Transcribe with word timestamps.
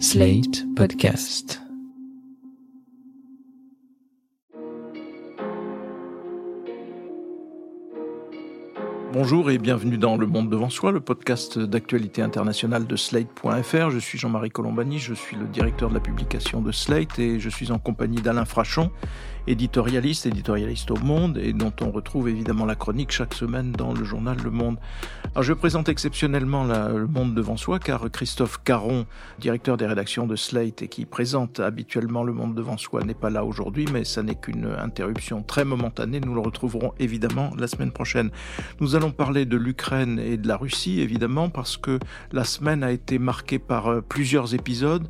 Slate 0.00 0.64
Podcast. 0.74 1.60
Bonjour 9.12 9.52
et 9.52 9.58
bienvenue 9.58 9.96
dans 9.96 10.16
Le 10.16 10.26
Monde 10.26 10.50
devant 10.50 10.70
soi, 10.70 10.90
le 10.90 10.98
podcast 11.00 11.58
d'actualité 11.60 12.20
internationale 12.20 12.86
de 12.88 12.96
Slate.fr. 12.96 13.90
Je 13.90 13.98
suis 14.00 14.18
Jean-Marie 14.18 14.50
Colombani, 14.50 14.98
je 14.98 15.14
suis 15.14 15.36
le 15.36 15.46
directeur 15.46 15.88
de 15.88 15.94
la 15.94 16.00
publication 16.00 16.60
de 16.60 16.72
Slate 16.72 17.20
et 17.20 17.38
je 17.38 17.48
suis 17.48 17.70
en 17.70 17.78
compagnie 17.78 18.20
d'Alain 18.20 18.44
Frachon, 18.44 18.90
éditorialiste, 19.46 20.26
éditorialiste 20.26 20.90
au 20.90 20.96
Monde 20.96 21.38
et 21.38 21.52
dont 21.52 21.72
on 21.80 21.90
retrouve 21.90 22.28
évidemment 22.28 22.64
la 22.64 22.74
chronique 22.74 23.12
chaque 23.12 23.34
semaine 23.34 23.72
dans 23.72 23.92
le 23.92 24.04
journal 24.04 24.36
Le 24.42 24.50
Monde. 24.50 24.76
Alors 25.34 25.42
je 25.42 25.52
présente 25.52 25.88
exceptionnellement 25.88 26.64
Le 26.64 27.06
Monde 27.06 27.34
devant 27.34 27.56
soi 27.56 27.78
car 27.78 28.10
Christophe 28.10 28.62
Caron, 28.64 29.06
directeur 29.38 29.76
des 29.76 29.86
rédactions 29.86 30.26
de 30.26 30.36
Slate 30.36 30.82
et 30.82 30.88
qui 30.88 31.04
présente 31.04 31.60
habituellement 31.60 32.24
Le 32.24 32.32
Monde 32.32 32.54
devant 32.54 32.76
soi, 32.76 33.04
n'est 33.04 33.14
pas 33.14 33.30
là 33.30 33.44
aujourd'hui, 33.44 33.86
mais 33.92 34.04
ça 34.04 34.22
n'est 34.22 34.34
qu'une 34.34 34.66
interruption 34.78 35.42
très 35.42 35.64
momentanée. 35.64 36.20
Nous 36.20 36.34
le 36.34 36.40
retrouverons 36.40 36.92
évidemment 36.98 37.50
la 37.58 37.66
semaine 37.66 37.92
prochaine. 37.92 38.30
Nous 38.80 38.96
allons 38.96 39.10
parler 39.10 39.44
de 39.44 39.56
l'Ukraine 39.56 40.18
et 40.18 40.36
de 40.36 40.48
la 40.48 40.56
Russie 40.56 41.00
évidemment 41.00 41.50
parce 41.50 41.76
que 41.76 41.98
la 42.32 42.44
semaine 42.44 42.82
a 42.82 42.92
été 42.92 43.18
marquée 43.18 43.58
par 43.58 43.88
euh, 43.88 44.00
plusieurs 44.00 44.54
épisodes, 44.54 45.08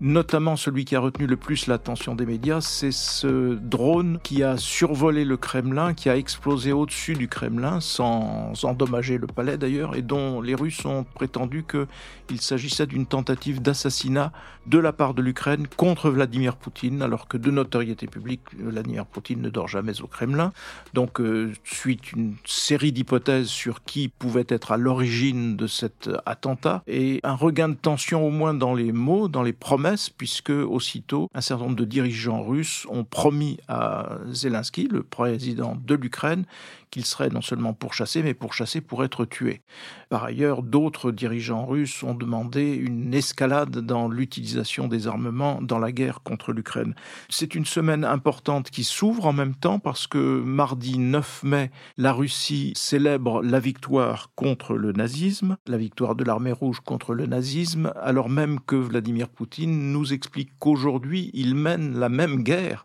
notamment 0.00 0.56
celui 0.56 0.84
qui 0.84 0.96
a 0.96 1.00
retenu 1.00 1.26
le 1.26 1.36
plus 1.36 1.66
l'attention 1.66 2.14
des 2.14 2.26
médias, 2.26 2.60
c'est 2.60 2.92
ce 2.92 3.54
drone 3.76 4.18
qui 4.22 4.42
a 4.42 4.56
survolé 4.56 5.26
le 5.26 5.36
Kremlin, 5.36 5.92
qui 5.92 6.08
a 6.08 6.16
explosé 6.16 6.72
au-dessus 6.72 7.12
du 7.12 7.28
Kremlin 7.28 7.80
sans 7.80 8.64
endommager 8.64 9.18
le 9.18 9.26
palais 9.26 9.58
d'ailleurs, 9.58 9.94
et 9.96 10.00
dont 10.00 10.40
les 10.40 10.54
Russes 10.54 10.86
ont 10.86 11.04
prétendu 11.04 11.62
qu'il 11.62 12.40
s'agissait 12.40 12.86
d'une 12.86 13.04
tentative 13.04 13.60
d'assassinat 13.60 14.32
de 14.66 14.78
la 14.78 14.94
part 14.94 15.12
de 15.12 15.20
l'Ukraine 15.20 15.66
contre 15.76 16.08
Vladimir 16.08 16.56
Poutine, 16.56 17.02
alors 17.02 17.28
que 17.28 17.36
de 17.36 17.50
notoriété 17.50 18.06
publique, 18.06 18.40
Vladimir 18.58 19.04
Poutine 19.04 19.42
ne 19.42 19.50
dort 19.50 19.68
jamais 19.68 20.00
au 20.00 20.06
Kremlin. 20.06 20.52
Donc, 20.94 21.20
euh, 21.20 21.52
suite 21.62 22.12
une 22.12 22.34
série 22.46 22.92
d'hypothèses 22.92 23.48
sur 23.48 23.84
qui 23.84 24.08
pouvait 24.08 24.46
être 24.48 24.72
à 24.72 24.78
l'origine 24.78 25.54
de 25.54 25.66
cet 25.66 26.08
attentat, 26.24 26.82
et 26.86 27.20
un 27.24 27.34
regain 27.34 27.68
de 27.68 27.74
tension 27.74 28.26
au 28.26 28.30
moins 28.30 28.54
dans 28.54 28.74
les 28.74 28.90
mots, 28.90 29.28
dans 29.28 29.42
les 29.42 29.52
promesses, 29.52 30.08
puisque 30.08 30.50
aussitôt, 30.50 31.28
un 31.34 31.42
certain 31.42 31.64
nombre 31.64 31.76
de 31.76 31.84
dirigeants 31.84 32.42
russes 32.42 32.86
ont 32.88 33.04
promis 33.04 33.58
à 33.68 34.18
Zelensky, 34.30 34.88
le 34.88 35.02
président 35.02 35.76
de 35.76 35.94
l'Ukraine, 35.94 36.44
qu'il 36.90 37.04
serait 37.04 37.28
non 37.28 37.42
seulement 37.42 37.74
pourchassé, 37.74 38.22
mais 38.22 38.34
pourchassé 38.34 38.80
pour 38.80 39.04
être 39.04 39.24
tué. 39.24 39.60
Par 40.08 40.24
ailleurs, 40.24 40.62
d'autres 40.62 41.10
dirigeants 41.10 41.66
russes 41.66 42.02
ont 42.02 42.14
demandé 42.14 42.74
une 42.74 43.12
escalade 43.12 43.78
dans 43.78 44.08
l'utilisation 44.08 44.88
des 44.88 45.06
armements 45.06 45.60
dans 45.60 45.78
la 45.78 45.92
guerre 45.92 46.22
contre 46.22 46.52
l'Ukraine. 46.52 46.94
C'est 47.28 47.54
une 47.54 47.66
semaine 47.66 48.04
importante 48.04 48.70
qui 48.70 48.84
s'ouvre 48.84 49.26
en 49.26 49.32
même 49.32 49.54
temps 49.54 49.78
parce 49.78 50.06
que 50.06 50.40
mardi 50.40 50.98
9 50.98 51.42
mai, 51.42 51.70
la 51.96 52.12
Russie 52.12 52.72
célèbre 52.76 53.42
la 53.42 53.60
victoire 53.60 54.30
contre 54.34 54.74
le 54.74 54.92
nazisme, 54.92 55.56
la 55.66 55.78
victoire 55.78 56.14
de 56.14 56.24
l'armée 56.24 56.52
rouge 56.52 56.80
contre 56.80 57.14
le 57.14 57.26
nazisme, 57.26 57.92
alors 58.00 58.28
même 58.28 58.60
que 58.60 58.76
Vladimir 58.76 59.28
Poutine 59.28 59.92
nous 59.92 60.12
explique 60.12 60.52
qu'aujourd'hui 60.58 61.30
il 61.34 61.54
mène 61.54 61.98
la 61.98 62.08
même 62.08 62.42
guerre 62.42 62.84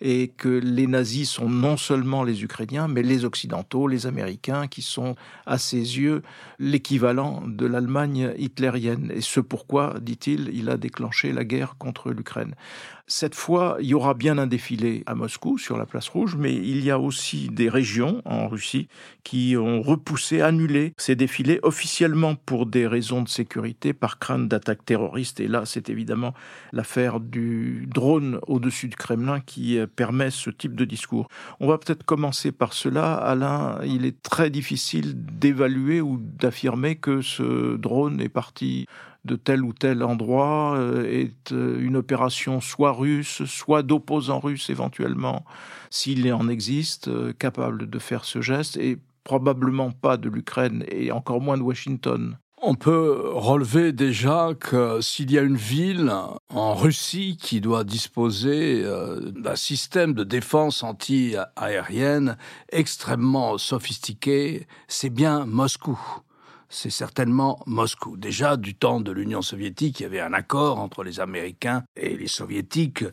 et 0.00 0.28
que 0.28 0.48
les 0.48 0.86
nazis 0.86 1.30
sont 1.30 1.48
non 1.48 1.76
seulement 1.76 2.24
les 2.24 2.42
Ukrainiens, 2.42 2.88
mais 2.88 3.02
les 3.02 3.24
Occidentaux, 3.24 3.88
les 3.88 4.06
Américains, 4.06 4.66
qui 4.66 4.82
sont 4.82 5.14
à 5.46 5.58
ses 5.58 5.76
yeux 5.76 6.22
l'équivalent 6.58 7.42
de 7.46 7.66
l'Allemagne 7.66 8.32
hitlérienne. 8.36 9.12
Et 9.14 9.20
ce 9.20 9.40
pourquoi, 9.40 9.94
dit-il, 10.00 10.50
il 10.52 10.70
a 10.70 10.76
déclenché 10.76 11.32
la 11.32 11.44
guerre 11.44 11.76
contre 11.78 12.10
l'Ukraine. 12.10 12.54
Cette 13.08 13.36
fois, 13.36 13.76
il 13.78 13.86
y 13.86 13.94
aura 13.94 14.14
bien 14.14 14.36
un 14.36 14.48
défilé 14.48 15.04
à 15.06 15.14
Moscou 15.14 15.58
sur 15.58 15.78
la 15.78 15.86
place 15.86 16.08
rouge, 16.08 16.34
mais 16.36 16.52
il 16.52 16.82
y 16.82 16.90
a 16.90 16.98
aussi 16.98 17.48
des 17.48 17.68
régions 17.68 18.20
en 18.24 18.48
Russie 18.48 18.88
qui 19.22 19.56
ont 19.56 19.80
repoussé, 19.80 20.40
annulé 20.40 20.92
ces 20.96 21.14
défilés 21.14 21.60
officiellement 21.62 22.34
pour 22.34 22.66
des 22.66 22.84
raisons 22.84 23.22
de 23.22 23.28
sécurité, 23.28 23.92
par 23.92 24.18
crainte 24.18 24.48
d'attaques 24.48 24.84
terroristes. 24.84 25.38
Et 25.38 25.46
là, 25.46 25.62
c'est 25.66 25.88
évidemment 25.88 26.34
l'affaire 26.72 27.20
du 27.20 27.86
drone 27.86 28.40
au-dessus 28.48 28.88
du 28.88 28.96
Kremlin 28.96 29.38
qui 29.38 29.78
permet 29.94 30.32
ce 30.32 30.50
type 30.50 30.74
de 30.74 30.84
discours. 30.84 31.28
On 31.60 31.68
va 31.68 31.78
peut-être 31.78 32.04
commencer 32.04 32.50
par 32.50 32.72
cela. 32.72 33.14
Alain, 33.14 33.78
il 33.84 34.04
est 34.04 34.20
très 34.20 34.50
difficile 34.50 35.14
d'évaluer 35.14 36.00
ou 36.00 36.18
d'affirmer 36.18 36.96
que 36.96 37.20
ce 37.20 37.76
drone 37.76 38.20
est 38.20 38.28
parti 38.28 38.86
de 39.26 39.36
tel 39.36 39.62
ou 39.62 39.72
tel 39.72 40.02
endroit 40.02 40.76
euh, 40.76 41.04
est 41.04 41.52
euh, 41.52 41.78
une 41.80 41.96
opération 41.96 42.60
soit 42.60 42.92
russe, 42.92 43.44
soit 43.44 43.82
d'opposants 43.82 44.40
russes 44.40 44.70
éventuellement, 44.70 45.44
s'il 45.90 46.32
en 46.32 46.48
existe, 46.48 47.08
euh, 47.08 47.32
capable 47.32 47.90
de 47.90 47.98
faire 47.98 48.24
ce 48.24 48.40
geste, 48.40 48.76
et 48.76 48.98
probablement 49.24 49.90
pas 49.90 50.16
de 50.16 50.28
l'Ukraine, 50.28 50.84
et 50.88 51.12
encore 51.12 51.40
moins 51.40 51.58
de 51.58 51.62
Washington. 51.62 52.36
On 52.62 52.74
peut 52.74 53.22
relever 53.32 53.92
déjà 53.92 54.52
que 54.58 55.00
s'il 55.02 55.30
y 55.30 55.38
a 55.38 55.42
une 55.42 55.56
ville 55.56 56.10
en 56.48 56.74
Russie 56.74 57.36
qui 57.38 57.60
doit 57.60 57.84
disposer 57.84 58.82
d'un 59.36 59.56
système 59.56 60.14
de 60.14 60.24
défense 60.24 60.82
anti-aérienne 60.82 62.38
extrêmement 62.72 63.58
sophistiqué, 63.58 64.66
c'est 64.88 65.10
bien 65.10 65.44
Moscou 65.44 66.00
c'est 66.68 66.90
certainement 66.90 67.62
Moscou. 67.66 68.16
Déjà, 68.16 68.56
du 68.56 68.74
temps 68.74 69.00
de 69.00 69.12
l'Union 69.12 69.42
soviétique, 69.42 70.00
il 70.00 70.04
y 70.04 70.06
avait 70.06 70.20
un 70.20 70.32
accord 70.32 70.78
entre 70.78 71.04
les 71.04 71.20
Américains 71.20 71.84
et 71.96 72.16
les 72.16 72.28
Soviétiques 72.28 73.04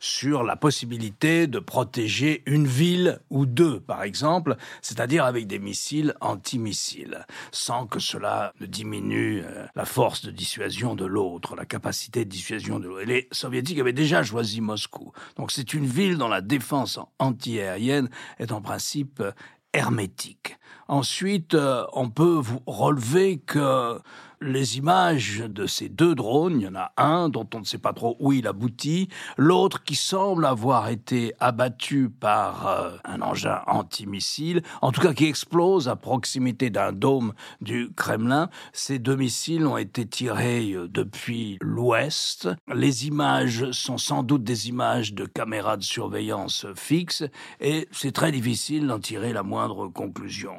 sur 0.00 0.42
la 0.42 0.56
possibilité 0.56 1.46
de 1.46 1.58
protéger 1.58 2.42
une 2.46 2.66
ville 2.66 3.20
ou 3.30 3.46
deux, 3.46 3.80
par 3.80 4.02
exemple, 4.02 4.56
c'est-à-dire 4.80 5.24
avec 5.24 5.46
des 5.46 5.58
missiles 5.58 6.14
antimissiles, 6.20 7.26
sans 7.50 7.86
que 7.86 7.98
cela 7.98 8.52
ne 8.60 8.66
diminue 8.66 9.42
euh, 9.44 9.66
la 9.74 9.84
force 9.84 10.24
de 10.24 10.30
dissuasion 10.30 10.94
de 10.94 11.04
l'autre, 11.04 11.56
la 11.56 11.66
capacité 11.66 12.24
de 12.24 12.30
dissuasion 12.30 12.78
de 12.78 12.88
l'autre. 12.88 13.04
Les 13.04 13.28
Soviétiques 13.32 13.78
avaient 13.78 13.92
déjà 13.92 14.22
choisi 14.22 14.60
Moscou. 14.60 15.12
Donc 15.36 15.52
c'est 15.52 15.74
une 15.74 15.86
ville 15.86 16.18
dont 16.18 16.28
la 16.28 16.40
défense 16.40 16.98
antiaérienne 17.18 18.08
est 18.38 18.52
en 18.52 18.60
principe 18.60 19.22
hermétique. 19.72 20.58
Ensuite, 20.88 21.54
euh, 21.54 21.84
on 21.92 22.10
peut 22.10 22.38
vous 22.38 22.60
relever 22.66 23.38
que 23.38 23.98
les 24.42 24.78
images 24.78 25.44
de 25.48 25.66
ces 25.66 25.88
deux 25.88 26.14
drones, 26.14 26.60
il 26.60 26.64
y 26.64 26.68
en 26.68 26.74
a 26.74 26.92
un 26.96 27.28
dont 27.28 27.48
on 27.54 27.60
ne 27.60 27.64
sait 27.64 27.78
pas 27.78 27.92
trop 27.92 28.16
où 28.18 28.32
il 28.32 28.46
aboutit, 28.46 29.08
l'autre 29.36 29.84
qui 29.84 29.94
semble 29.94 30.44
avoir 30.44 30.88
été 30.88 31.32
abattu 31.40 32.10
par 32.10 32.66
euh, 32.66 32.96
un 33.04 33.22
engin 33.22 33.62
antimissile, 33.66 34.62
en 34.80 34.92
tout 34.92 35.00
cas 35.00 35.14
qui 35.14 35.26
explose 35.26 35.88
à 35.88 35.96
proximité 35.96 36.70
d'un 36.70 36.92
dôme 36.92 37.32
du 37.60 37.92
Kremlin. 37.96 38.50
Ces 38.72 38.98
deux 38.98 39.16
missiles 39.16 39.66
ont 39.66 39.76
été 39.76 40.06
tirés 40.06 40.72
euh, 40.72 40.88
depuis 40.88 41.58
l'ouest. 41.60 42.48
Les 42.74 43.06
images 43.06 43.70
sont 43.70 43.98
sans 43.98 44.22
doute 44.22 44.44
des 44.44 44.68
images 44.68 45.14
de 45.14 45.24
caméras 45.24 45.76
de 45.76 45.84
surveillance 45.84 46.66
fixes 46.74 47.24
et 47.60 47.88
c'est 47.92 48.12
très 48.12 48.32
difficile 48.32 48.86
d'en 48.86 48.98
tirer 48.98 49.32
la 49.32 49.42
moindre 49.42 49.88
conclusion. 49.88 50.54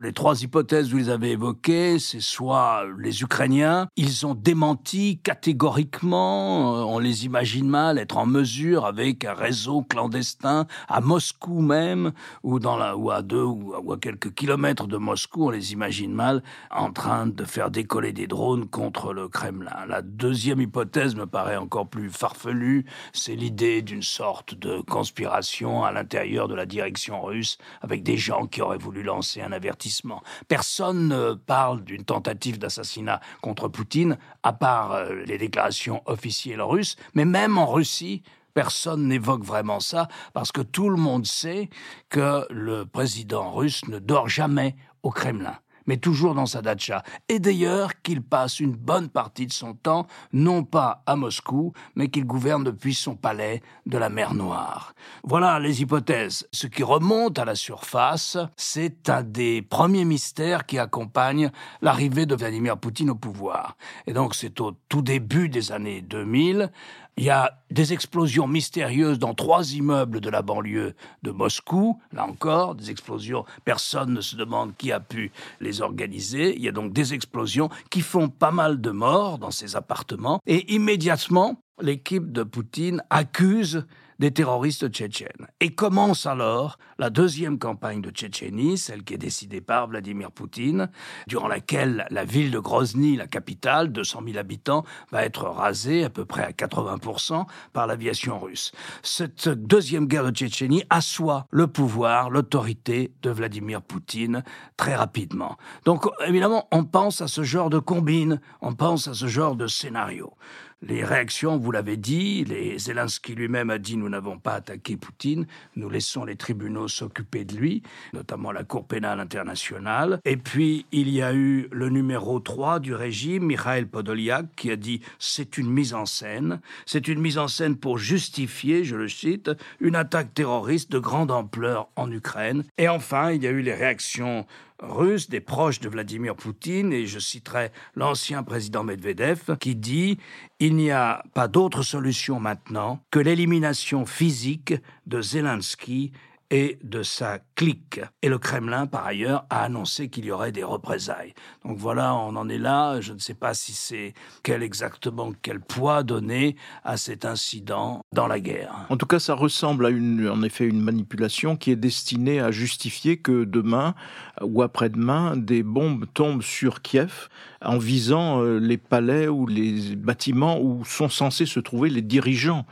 Les 0.00 0.12
trois 0.12 0.42
hypothèses 0.42 0.90
que 0.90 0.96
vous 0.96 1.08
avez 1.08 1.32
évoquées, 1.32 1.98
c'est 1.98 2.20
soit 2.20 2.84
les 2.98 3.22
Ukrainiens, 3.28 3.88
ils 3.96 4.24
ont 4.24 4.34
démenti 4.34 5.18
catégoriquement, 5.18 6.78
euh, 6.78 6.82
on 6.84 6.98
les 6.98 7.26
imagine 7.26 7.68
mal 7.68 7.98
être 7.98 8.16
en 8.16 8.24
mesure 8.24 8.86
avec 8.86 9.26
un 9.26 9.34
réseau 9.34 9.82
clandestin 9.82 10.66
à 10.88 11.02
Moscou 11.02 11.60
même, 11.60 12.12
ou 12.42 12.58
ou 12.58 13.10
à 13.10 13.20
deux 13.20 13.44
ou 13.44 13.92
à 13.92 13.98
quelques 13.98 14.32
kilomètres 14.32 14.86
de 14.86 14.96
Moscou, 14.96 15.48
on 15.48 15.50
les 15.50 15.74
imagine 15.74 16.14
mal 16.14 16.42
en 16.70 16.90
train 16.90 17.26
de 17.26 17.44
faire 17.44 17.70
décoller 17.70 18.14
des 18.14 18.26
drones 18.26 18.66
contre 18.66 19.12
le 19.12 19.28
Kremlin. 19.28 19.84
La 19.86 20.00
deuxième 20.00 20.62
hypothèse 20.62 21.14
me 21.14 21.26
paraît 21.26 21.58
encore 21.58 21.86
plus 21.86 22.08
farfelue, 22.08 22.86
c'est 23.12 23.36
l'idée 23.36 23.82
d'une 23.82 24.02
sorte 24.02 24.54
de 24.54 24.80
conspiration 24.80 25.84
à 25.84 25.92
l'intérieur 25.92 26.48
de 26.48 26.54
la 26.54 26.64
direction 26.64 27.20
russe 27.20 27.58
avec 27.82 28.02
des 28.02 28.16
gens 28.16 28.46
qui 28.46 28.62
auraient 28.62 28.78
voulu 28.78 29.02
lancer 29.02 29.42
un 29.42 29.52
avertissement. 29.52 30.22
Personne 30.48 31.08
ne 31.08 31.34
parle 31.34 31.84
d'une 31.84 32.04
tentative 32.04 32.58
d'assassinat 32.58 33.17
contre 33.40 33.68
Poutine, 33.68 34.18
à 34.42 34.52
part 34.52 34.92
euh, 34.92 35.22
les 35.26 35.38
déclarations 35.38 36.02
officielles 36.06 36.62
russes, 36.62 36.96
mais 37.14 37.24
même 37.24 37.58
en 37.58 37.66
Russie, 37.66 38.22
personne 38.54 39.06
n'évoque 39.06 39.44
vraiment 39.44 39.80
ça, 39.80 40.08
parce 40.32 40.52
que 40.52 40.60
tout 40.60 40.88
le 40.88 40.96
monde 40.96 41.26
sait 41.26 41.68
que 42.08 42.46
le 42.50 42.84
président 42.84 43.52
russe 43.52 43.86
ne 43.88 43.98
dort 43.98 44.28
jamais 44.28 44.76
au 45.02 45.10
Kremlin 45.10 45.58
mais 45.88 45.96
toujours 45.96 46.34
dans 46.34 46.46
sa 46.46 46.62
datcha. 46.62 47.02
Et 47.28 47.40
d'ailleurs 47.40 48.00
qu'il 48.02 48.22
passe 48.22 48.60
une 48.60 48.76
bonne 48.76 49.08
partie 49.08 49.46
de 49.46 49.52
son 49.52 49.74
temps, 49.74 50.06
non 50.32 50.62
pas 50.62 51.02
à 51.06 51.16
Moscou, 51.16 51.72
mais 51.96 52.08
qu'il 52.08 52.26
gouverne 52.26 52.62
depuis 52.62 52.94
son 52.94 53.16
palais 53.16 53.62
de 53.86 53.98
la 53.98 54.10
mer 54.10 54.34
Noire. 54.34 54.94
Voilà 55.24 55.58
les 55.58 55.80
hypothèses. 55.80 56.46
Ce 56.52 56.66
qui 56.66 56.82
remonte 56.82 57.38
à 57.38 57.46
la 57.46 57.54
surface, 57.54 58.36
c'est 58.56 59.08
un 59.08 59.22
des 59.22 59.62
premiers 59.62 60.04
mystères 60.04 60.66
qui 60.66 60.78
accompagnent 60.78 61.50
l'arrivée 61.80 62.26
de 62.26 62.36
Vladimir 62.36 62.76
Poutine 62.76 63.10
au 63.10 63.14
pouvoir. 63.14 63.76
Et 64.06 64.12
donc 64.12 64.34
c'est 64.34 64.60
au 64.60 64.72
tout 64.90 65.02
début 65.02 65.48
des 65.48 65.72
années 65.72 66.02
2000, 66.02 66.70
il 67.18 67.24
y 67.24 67.30
a 67.30 67.58
des 67.72 67.92
explosions 67.92 68.46
mystérieuses 68.46 69.18
dans 69.18 69.34
trois 69.34 69.72
immeubles 69.72 70.20
de 70.20 70.30
la 70.30 70.40
banlieue 70.40 70.94
de 71.24 71.32
Moscou. 71.32 72.00
Là 72.12 72.24
encore, 72.24 72.76
des 72.76 72.92
explosions, 72.92 73.44
personne 73.64 74.14
ne 74.14 74.20
se 74.20 74.36
demande 74.36 74.76
qui 74.76 74.92
a 74.92 75.00
pu 75.00 75.32
les 75.60 75.82
organiser. 75.82 76.54
Il 76.54 76.62
y 76.62 76.68
a 76.68 76.72
donc 76.72 76.92
des 76.92 77.14
explosions 77.14 77.70
qui 77.90 78.02
font 78.02 78.28
pas 78.28 78.52
mal 78.52 78.80
de 78.80 78.90
morts 78.90 79.38
dans 79.38 79.50
ces 79.50 79.74
appartements. 79.74 80.38
Et 80.46 80.72
immédiatement, 80.72 81.60
l'équipe 81.80 82.30
de 82.30 82.44
Poutine 82.44 83.02
accuse 83.10 83.84
des 84.18 84.32
terroristes 84.32 84.88
tchétchènes. 84.88 85.46
Et 85.60 85.74
commence 85.74 86.26
alors 86.26 86.78
la 86.98 87.10
deuxième 87.10 87.58
campagne 87.58 88.00
de 88.00 88.10
Tchétchénie, 88.10 88.78
celle 88.78 89.04
qui 89.04 89.14
est 89.14 89.18
décidée 89.18 89.60
par 89.60 89.86
Vladimir 89.86 90.32
Poutine, 90.32 90.90
durant 91.26 91.46
laquelle 91.46 92.06
la 92.10 92.24
ville 92.24 92.50
de 92.50 92.58
Grozny, 92.58 93.16
la 93.16 93.26
capitale, 93.26 93.92
200 93.92 94.22
000 94.26 94.38
habitants, 94.38 94.84
va 95.12 95.24
être 95.24 95.44
rasée 95.44 96.04
à 96.04 96.10
peu 96.10 96.24
près 96.24 96.42
à 96.42 96.50
80% 96.50 97.46
par 97.72 97.86
l'aviation 97.86 98.38
russe. 98.38 98.72
Cette 99.02 99.48
deuxième 99.48 100.06
guerre 100.06 100.24
de 100.24 100.30
Tchétchénie 100.30 100.84
assoit 100.90 101.46
le 101.50 101.68
pouvoir, 101.68 102.30
l'autorité 102.30 103.12
de 103.22 103.30
Vladimir 103.30 103.82
Poutine 103.82 104.42
très 104.76 104.96
rapidement. 104.96 105.56
Donc 105.84 106.06
évidemment, 106.26 106.66
on 106.72 106.84
pense 106.84 107.20
à 107.20 107.28
ce 107.28 107.44
genre 107.44 107.70
de 107.70 107.78
combine, 107.78 108.40
on 108.60 108.74
pense 108.74 109.06
à 109.06 109.14
ce 109.14 109.26
genre 109.26 109.54
de 109.54 109.66
scénario. 109.66 110.32
Les 110.80 111.02
réactions, 111.02 111.56
vous 111.56 111.72
l'avez 111.72 111.96
dit, 111.96 112.44
les 112.44 112.78
Zelensky 112.78 113.34
lui-même 113.34 113.68
a 113.68 113.78
dit 113.78 113.96
nous 113.96 114.08
n'avons 114.08 114.38
pas 114.38 114.54
attaqué 114.54 114.96
Poutine, 114.96 115.48
nous 115.74 115.90
laissons 115.90 116.24
les 116.24 116.36
tribunaux 116.36 116.86
s'occuper 116.86 117.44
de 117.44 117.56
lui, 117.56 117.82
notamment 118.12 118.52
la 118.52 118.62
Cour 118.62 118.86
pénale 118.86 119.18
internationale. 119.18 120.20
Et 120.24 120.36
puis 120.36 120.86
il 120.92 121.08
y 121.10 121.20
a 121.20 121.34
eu 121.34 121.66
le 121.72 121.88
numéro 121.88 122.38
3 122.38 122.78
du 122.78 122.94
régime, 122.94 123.46
Mikhail 123.46 123.86
Podolyak, 123.86 124.46
qui 124.54 124.70
a 124.70 124.76
dit 124.76 125.00
c'est 125.18 125.58
une 125.58 125.68
mise 125.68 125.94
en 125.94 126.06
scène, 126.06 126.60
c'est 126.86 127.08
une 127.08 127.18
mise 127.18 127.38
en 127.38 127.48
scène 127.48 127.74
pour 127.74 127.98
justifier, 127.98 128.84
je 128.84 128.94
le 128.94 129.08
cite, 129.08 129.50
une 129.80 129.96
attaque 129.96 130.32
terroriste 130.32 130.92
de 130.92 131.00
grande 131.00 131.32
ampleur 131.32 131.88
en 131.96 132.08
Ukraine. 132.08 132.62
Et 132.78 132.88
enfin, 132.88 133.32
il 133.32 133.42
y 133.42 133.48
a 133.48 133.50
eu 133.50 133.62
les 133.62 133.74
réactions 133.74 134.46
russes, 134.80 135.28
des 135.28 135.40
proches 135.40 135.80
de 135.80 135.88
Vladimir 135.88 136.34
Poutine, 136.36 136.92
et 136.92 137.06
je 137.06 137.18
citerai 137.18 137.70
l'ancien 137.94 138.42
président 138.42 138.84
Medvedev, 138.84 139.56
qui 139.58 139.74
dit 139.74 140.18
Il 140.60 140.76
n'y 140.76 140.90
a 140.90 141.22
pas 141.34 141.48
d'autre 141.48 141.82
solution 141.82 142.40
maintenant 142.40 143.02
que 143.10 143.18
l'élimination 143.18 144.06
physique 144.06 144.74
de 145.06 145.20
Zelensky 145.20 146.12
et 146.50 146.78
de 146.82 147.02
sa 147.02 147.38
clique. 147.56 148.00
Et 148.22 148.28
le 148.28 148.38
Kremlin, 148.38 148.86
par 148.86 149.06
ailleurs, 149.06 149.44
a 149.50 149.62
annoncé 149.62 150.08
qu'il 150.08 150.24
y 150.24 150.30
aurait 150.30 150.52
des 150.52 150.64
représailles. 150.64 151.34
Donc 151.64 151.76
voilà, 151.78 152.14
on 152.14 152.36
en 152.36 152.48
est 152.48 152.58
là. 152.58 153.00
Je 153.00 153.12
ne 153.12 153.18
sais 153.18 153.34
pas 153.34 153.54
si 153.54 153.72
c'est 153.72 154.14
quel 154.42 154.62
exactement 154.62 155.32
quel 155.42 155.60
poids 155.60 156.02
donner 156.02 156.56
à 156.84 156.96
cet 156.96 157.24
incident 157.24 158.00
dans 158.12 158.26
la 158.26 158.40
guerre. 158.40 158.86
En 158.88 158.96
tout 158.96 159.06
cas, 159.06 159.18
ça 159.18 159.34
ressemble 159.34 159.86
à 159.86 159.90
une, 159.90 160.28
en 160.28 160.42
effet, 160.42 160.66
une 160.66 160.80
manipulation 160.80 161.56
qui 161.56 161.70
est 161.70 161.76
destinée 161.76 162.40
à 162.40 162.50
justifier 162.50 163.18
que 163.18 163.44
demain 163.44 163.94
ou 164.42 164.62
après-demain, 164.62 165.36
des 165.36 165.62
bombes 165.62 166.06
tombent 166.14 166.42
sur 166.42 166.82
Kiev 166.82 167.28
en 167.62 167.78
visant 167.78 168.42
euh, 168.42 168.58
les 168.58 168.78
palais 168.78 169.28
ou 169.28 169.46
les 169.46 169.96
bâtiments 169.96 170.60
où 170.60 170.84
sont 170.84 171.08
censés 171.08 171.46
se 171.46 171.60
trouver 171.60 171.90
les 171.90 172.02
dirigeants 172.02 172.66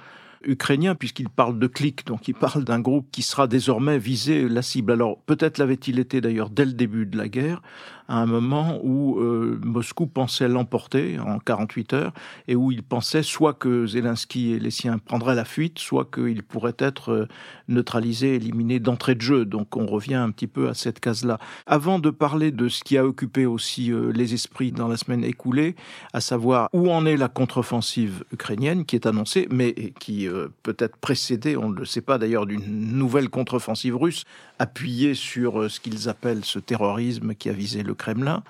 ukrainien, 0.47 0.95
puisqu'il 0.95 1.29
parle 1.29 1.59
de 1.59 1.67
clic, 1.67 2.07
donc 2.07 2.29
il 2.29 2.35
parle 2.35 2.65
d'un 2.65 2.81
groupe 2.81 3.09
qui 3.11 3.23
sera 3.23 3.47
désormais 3.47 3.99
visé 3.99 4.49
la 4.49 4.63
cible. 4.63 4.93
Alors 4.93 5.19
peut-être 5.23 5.59
l'avait-il 5.59 5.99
été 5.99 6.21
d'ailleurs 6.21 6.51
dès 6.51 6.65
le 6.65 6.73
début 6.73 7.07
de 7.07 7.17
la 7.17 7.29
guerre, 7.29 7.63
à 8.09 8.19
un 8.19 8.27
moment 8.27 8.79
où 8.83 9.19
euh, 9.19 9.59
Moscou 9.63 10.07
pensait 10.07 10.49
l'emporter 10.49 11.19
en 11.19 11.39
48 11.39 11.93
heures 11.93 12.13
et 12.47 12.55
où 12.55 12.71
il 12.71 12.83
pensait 12.83 13.23
soit 13.23 13.55
que 13.55 13.87
Zelensky 13.87 14.53
et 14.53 14.59
les 14.59 14.71
siens 14.71 14.99
prendraient 14.99 15.35
la 15.35 15.45
fuite, 15.45 15.79
soit 15.79 16.09
qu'il 16.11 16.43
pourrait 16.43 16.77
être 16.79 17.11
euh, 17.11 17.29
neutralisé, 17.69 18.37
éliminé 18.37 18.79
d'entrée 18.79 19.15
de 19.15 19.21
jeu. 19.21 19.45
Donc 19.45 19.77
on 19.77 19.87
revient 19.87 20.15
un 20.15 20.31
petit 20.31 20.47
peu 20.47 20.69
à 20.69 20.75
cette 20.75 21.01
case-là. 21.01 21.39
Avant 21.67 21.99
de 21.99 22.11
parler 22.11 22.53
de 22.53 22.69
ce 22.69 22.85
qui 22.85 22.97
a 22.97 23.05
occupé 23.05 23.47
aussi 23.47 23.91
euh, 23.91 24.13
les 24.13 24.35
esprits 24.35 24.73
dans 24.73 24.89
la 24.89 24.97
semaine 24.97 25.25
écoulée, 25.25 25.75
à 26.13 26.21
savoir 26.21 26.69
où 26.73 26.91
en 26.91 27.07
est 27.07 27.17
la 27.17 27.29
contre-offensive 27.29 28.25
ukrainienne 28.33 28.85
qui 28.85 28.97
est 28.97 29.07
annoncée, 29.07 29.49
mais 29.51 29.75
qui 29.99 30.29
peut 30.63 30.77
être 30.79 30.97
précédée, 30.97 31.57
on 31.57 31.71
ne 31.71 31.77
le 31.77 31.85
sait 31.85 32.01
pas 32.01 32.19
d'ailleurs, 32.19 32.47
d'une 32.47 32.97
nouvelle 32.97 33.29
contre-offensive 33.29 33.97
russe 33.97 34.25
appuyée 34.59 35.15
sur 35.15 35.71
ce 35.71 35.81
qu'ils 35.81 36.09
appellent 36.09 36.45
ce 36.45 36.59
terrorisme 36.59 37.35
qui 37.35 37.49
a 37.49 37.53
visé 37.53 37.83
le 37.83 37.95
Kremlin. 37.97 38.43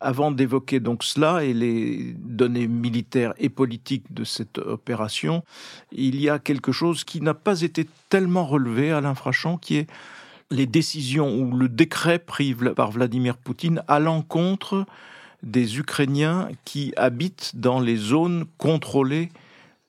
Avant 0.00 0.30
d'évoquer 0.30 0.78
donc 0.78 1.02
cela 1.02 1.42
et 1.42 1.52
les 1.52 2.14
données 2.16 2.68
militaires 2.68 3.34
et 3.36 3.48
politiques 3.48 4.12
de 4.14 4.22
cette 4.22 4.58
opération, 4.58 5.42
il 5.90 6.20
y 6.20 6.28
a 6.28 6.38
quelque 6.38 6.70
chose 6.70 7.02
qui 7.02 7.20
n'a 7.20 7.34
pas 7.34 7.62
été 7.62 7.88
tellement 8.08 8.46
relevé 8.46 8.92
à 8.92 9.00
l'infrachon, 9.00 9.56
qui 9.56 9.76
est 9.76 9.88
les 10.50 10.66
décisions 10.66 11.36
ou 11.36 11.56
le 11.56 11.68
décret 11.68 12.20
pris 12.20 12.54
par 12.54 12.92
Vladimir 12.92 13.36
Poutine 13.36 13.82
à 13.88 13.98
l'encontre 13.98 14.86
des 15.42 15.78
Ukrainiens 15.78 16.48
qui 16.64 16.92
habitent 16.96 17.52
dans 17.54 17.80
les 17.80 17.96
zones 17.96 18.44
contrôlées 18.56 19.30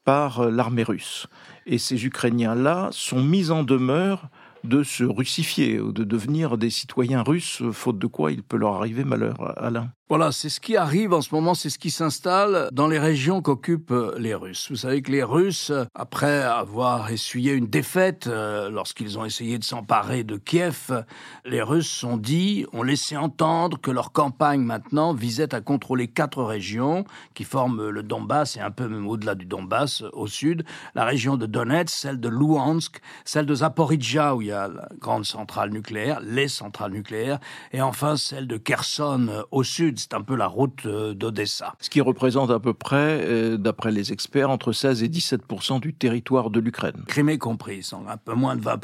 par 0.05 0.49
l'armée 0.49 0.83
russe. 0.83 1.27
Et 1.65 1.77
ces 1.77 2.05
Ukrainiens-là 2.05 2.89
sont 2.91 3.23
mis 3.23 3.51
en 3.51 3.63
demeure 3.63 4.29
de 4.63 4.83
se 4.83 5.03
russifier, 5.03 5.79
ou 5.79 5.91
de 5.91 6.03
devenir 6.03 6.57
des 6.57 6.69
citoyens 6.69 7.23
russes, 7.23 7.63
faute 7.71 7.99
de 7.99 8.07
quoi 8.07 8.31
il 8.31 8.43
peut 8.43 8.57
leur 8.57 8.75
arriver 8.75 9.03
malheur, 9.03 9.57
Alain. 9.57 9.91
Voilà, 10.09 10.31
c'est 10.31 10.49
ce 10.49 10.59
qui 10.59 10.75
arrive 10.75 11.13
en 11.13 11.21
ce 11.21 11.35
moment, 11.35 11.53
c'est 11.53 11.69
ce 11.69 11.77
qui 11.77 11.91
s'installe 11.91 12.69
dans 12.71 12.87
les 12.87 12.97
régions 12.97 13.43
qu'occupent 13.43 13.91
euh, 13.91 14.15
les 14.17 14.33
Russes. 14.33 14.65
Vous 14.71 14.75
savez 14.75 15.03
que 15.03 15.11
les 15.11 15.21
Russes, 15.21 15.71
après 15.93 16.41
avoir 16.41 17.11
essuyé 17.11 17.53
une 17.53 17.67
défaite 17.67 18.25
euh, 18.25 18.71
lorsqu'ils 18.71 19.19
ont 19.19 19.25
essayé 19.25 19.59
de 19.59 19.63
s'emparer 19.63 20.23
de 20.23 20.37
Kiev, 20.37 21.05
les 21.45 21.61
Russes 21.61 21.91
sont 21.91 22.17
dit, 22.17 22.65
ont 22.73 22.81
laissé 22.81 23.17
entendre 23.17 23.79
que 23.79 23.91
leur 23.91 24.11
campagne 24.11 24.61
maintenant 24.61 25.13
visait 25.13 25.53
à 25.53 25.61
contrôler 25.61 26.07
quatre 26.07 26.41
régions 26.41 27.05
qui 27.35 27.43
forment 27.43 27.89
le 27.89 28.01
Donbass 28.01 28.57
et 28.57 28.61
un 28.61 28.71
peu 28.71 28.87
même 28.87 29.07
au-delà 29.07 29.35
du 29.35 29.45
Donbass, 29.45 30.01
au 30.13 30.25
sud, 30.25 30.65
la 30.95 31.05
région 31.05 31.37
de 31.37 31.45
Donetsk, 31.45 31.95
celle 31.95 32.19
de 32.19 32.29
Luhansk, 32.29 32.99
celle 33.25 33.45
de 33.45 33.53
Zaporizhia 33.53 34.35
où 34.35 34.41
il 34.41 34.47
y 34.47 34.51
a 34.51 34.69
la 34.69 34.89
grande 34.99 35.25
centrale 35.25 35.69
nucléaire, 35.69 36.19
les 36.21 36.47
centrales 36.47 36.93
nucléaires, 36.93 37.37
et 37.73 37.83
enfin 37.83 38.17
celle 38.17 38.47
de 38.47 38.57
Kherson 38.57 39.27
euh, 39.29 39.43
au 39.51 39.61
sud 39.61 39.98
c'est 39.99 40.13
un 40.13 40.21
peu 40.21 40.35
la 40.35 40.47
route 40.47 40.85
euh, 40.85 41.13
d'Odessa. 41.13 41.75
Ce 41.79 41.89
qui 41.89 42.01
représente 42.01 42.49
à 42.49 42.59
peu 42.59 42.73
près, 42.73 43.21
euh, 43.21 43.57
d'après 43.57 43.91
les 43.91 44.11
experts, 44.11 44.49
entre 44.49 44.71
16 44.71 45.03
et 45.03 45.07
17 45.07 45.41
du 45.81 45.93
territoire 45.93 46.49
de 46.49 46.59
l'Ukraine. 46.59 47.03
Crimée 47.07 47.37
compris, 47.37 47.87
un 48.07 48.17
peu 48.17 48.33
moins 48.33 48.55
de 48.55 48.61
20 48.61 48.79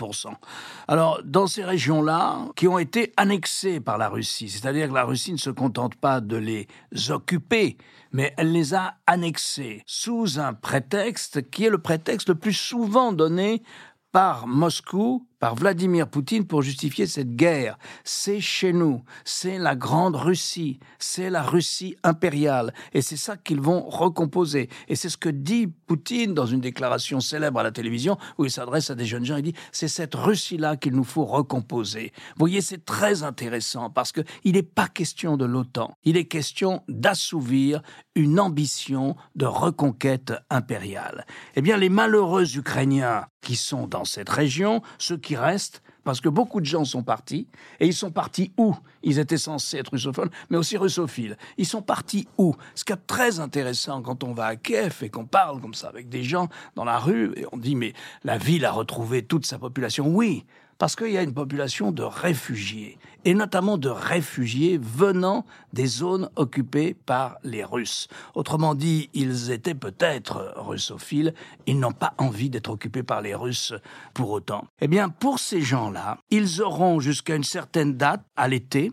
Alors, 0.88 1.22
dans 1.24 1.48
ces 1.48 1.64
régions-là, 1.64 2.50
qui 2.56 2.68
ont 2.68 2.78
été 2.78 3.14
annexées 3.18 3.80
par 3.80 3.98
la 3.98 4.10
Russie, 4.10 4.50
c'est-à-dire 4.50 4.90
que 4.90 4.94
la 4.94 5.06
Russie 5.06 5.32
ne 5.32 5.38
se 5.38 5.50
contente 5.50 5.96
pas 5.96 6.22
de 6.22 6.38
les 6.38 6.68
occuper, 7.10 7.78
mais 8.12 8.34
elle 8.38 8.52
les 8.52 8.74
a 8.74 8.96
annexées 9.08 9.84
sous 9.86 10.40
un 10.40 10.54
prétexte 10.54 11.50
qui 11.50 11.66
est 11.66 11.70
le 11.70 11.80
prétexte 11.80 12.30
le 12.30 12.36
plus 12.36 12.54
souvent 12.54 13.12
donné 13.14 13.64
par 14.12 14.48
Moscou 14.48 15.28
par 15.40 15.56
Vladimir 15.56 16.08
Poutine 16.08 16.46
pour 16.46 16.62
justifier 16.62 17.08
cette 17.08 17.36
guerre. 17.36 17.78
C'est 18.04 18.40
chez 18.40 18.74
nous, 18.74 19.04
c'est 19.24 19.58
la 19.58 19.76
grande 19.76 20.16
Russie, 20.16 20.80
c'est 21.00 21.30
la 21.30 21.44
Russie 21.44 21.96
impériale, 22.04 22.74
et 22.94 23.02
c'est 23.02 23.18
ça 23.18 23.38
qu'ils 23.38 23.62
vont 23.62 23.82
recomposer. 23.88 24.70
Et 24.88 24.96
c'est 24.96 25.10
ce 25.10 25.18
que 25.18 25.30
dit 25.30 25.68
Poutine 25.68 26.34
dans 26.34 26.46
une 26.46 26.62
déclaration 26.62 27.20
célèbre 27.20 27.60
à 27.60 27.64
la 27.64 27.72
télévision, 27.72 28.18
où 28.38 28.46
il 28.46 28.52
s'adresse 28.52 28.90
à 28.90 28.96
des 28.96 29.06
jeunes 29.06 29.26
gens, 29.26 29.38
il 29.38 29.44
dit, 29.44 29.56
c'est 29.72 29.88
cette 29.88 30.16
Russie-là 30.16 30.78
qu'il 30.78 30.94
nous 30.94 31.04
faut 31.04 31.26
recomposer. 31.26 32.12
Vous 32.16 32.40
voyez, 32.40 32.62
c'est 32.62 32.86
très 32.86 33.24
intéressant, 33.24 33.90
parce 33.90 34.12
qu'il 34.12 34.54
n'est 34.54 34.64
pas 34.64 34.88
question 34.88 35.38
de 35.38 35.46
l'OTAN, 35.46 35.98
il 36.04 36.18
est 36.18 36.26
question 36.26 36.84
d'assouvir 36.88 37.82
une 38.16 38.40
ambition 38.40 39.16
de 39.36 39.46
reconquête 39.46 40.34
impériale. 40.50 41.26
Eh 41.56 41.62
bien, 41.62 41.78
les 41.78 41.90
malheureux 41.90 42.58
Ukrainiens 42.58 43.28
qui 43.42 43.56
sont 43.56 43.88
dans 43.88 44.06
cette 44.06 44.30
région, 44.30 44.82
ceux 44.98 45.18
qui 45.18 45.35
restent, 45.36 45.82
parce 46.04 46.22
que 46.22 46.30
beaucoup 46.30 46.62
de 46.62 46.66
gens 46.66 46.86
sont 46.86 47.02
partis, 47.02 47.48
et 47.80 47.88
ils 47.88 47.94
sont 47.94 48.12
partis 48.12 48.52
où? 48.58 48.76
Ils 49.02 49.18
étaient 49.18 49.38
censés 49.38 49.78
être 49.78 49.92
russophones, 49.92 50.30
mais 50.50 50.58
aussi 50.58 50.78
russophiles. 50.78 51.36
Ils 51.58 51.66
sont 51.66 51.82
partis 51.82 52.28
où? 52.38 52.56
Ce 52.76 52.84
qui 52.84 52.94
est 52.94 53.08
très 53.08 53.40
intéressant 53.40 54.02
quand 54.02 54.24
on 54.24 54.34
va 54.34 54.46
à 54.46 54.56
Kiev 54.56 55.00
et 55.02 55.10
qu'on 55.10 55.26
parle 55.26 55.60
comme 55.62 55.74
ça 55.74 55.88
avec 55.88 56.08
des 56.10 56.24
gens 56.24 56.48
dans 56.76 56.86
la 56.86 57.00
rue, 57.00 57.34
et 57.36 57.46
on 57.52 57.58
dit 57.58 57.76
mais 57.76 57.94
la 58.24 58.38
ville 58.38 58.66
a 58.66 58.72
retrouvé 58.72 59.24
toute 59.24 59.46
sa 59.46 59.58
population. 59.58 60.08
Oui, 60.08 60.46
parce 60.78 60.96
qu'il 60.96 61.12
y 61.12 61.18
a 61.18 61.24
une 61.24 61.34
population 61.34 61.92
de 61.92 62.04
réfugiés, 62.04 62.98
et 63.24 63.34
notamment 63.34 63.78
de 63.78 63.90
réfugiés 63.90 64.78
venant 64.82 65.46
des 65.74 65.88
zones 65.88 66.30
occupées 66.36 66.94
par 66.94 67.38
les 67.44 67.64
Russes. 67.64 68.08
Autrement 68.34 68.76
dit, 68.76 69.10
ils 69.14 69.52
étaient 69.52 69.76
peut-être 69.76 70.54
russophiles, 70.58 71.34
ils 71.66 71.80
n'ont 71.80 71.92
pas 71.92 72.14
envie 72.18 72.50
d'être 72.50 72.70
occupés 72.70 73.04
par 73.04 73.22
les 73.22 73.36
Russes 73.36 73.74
pour 74.14 74.32
autant. 74.32 74.66
Eh 74.82 74.88
bien, 74.88 75.10
pour 75.10 75.40
ces 75.40 75.62
gens-là, 75.62 76.20
ils 76.30 76.62
auront 76.62 77.00
jusqu'à 77.00 77.36
une 77.36 77.44
certaine 77.44 77.96
date, 77.96 78.24
à 78.36 78.48
l'été, 78.48 78.92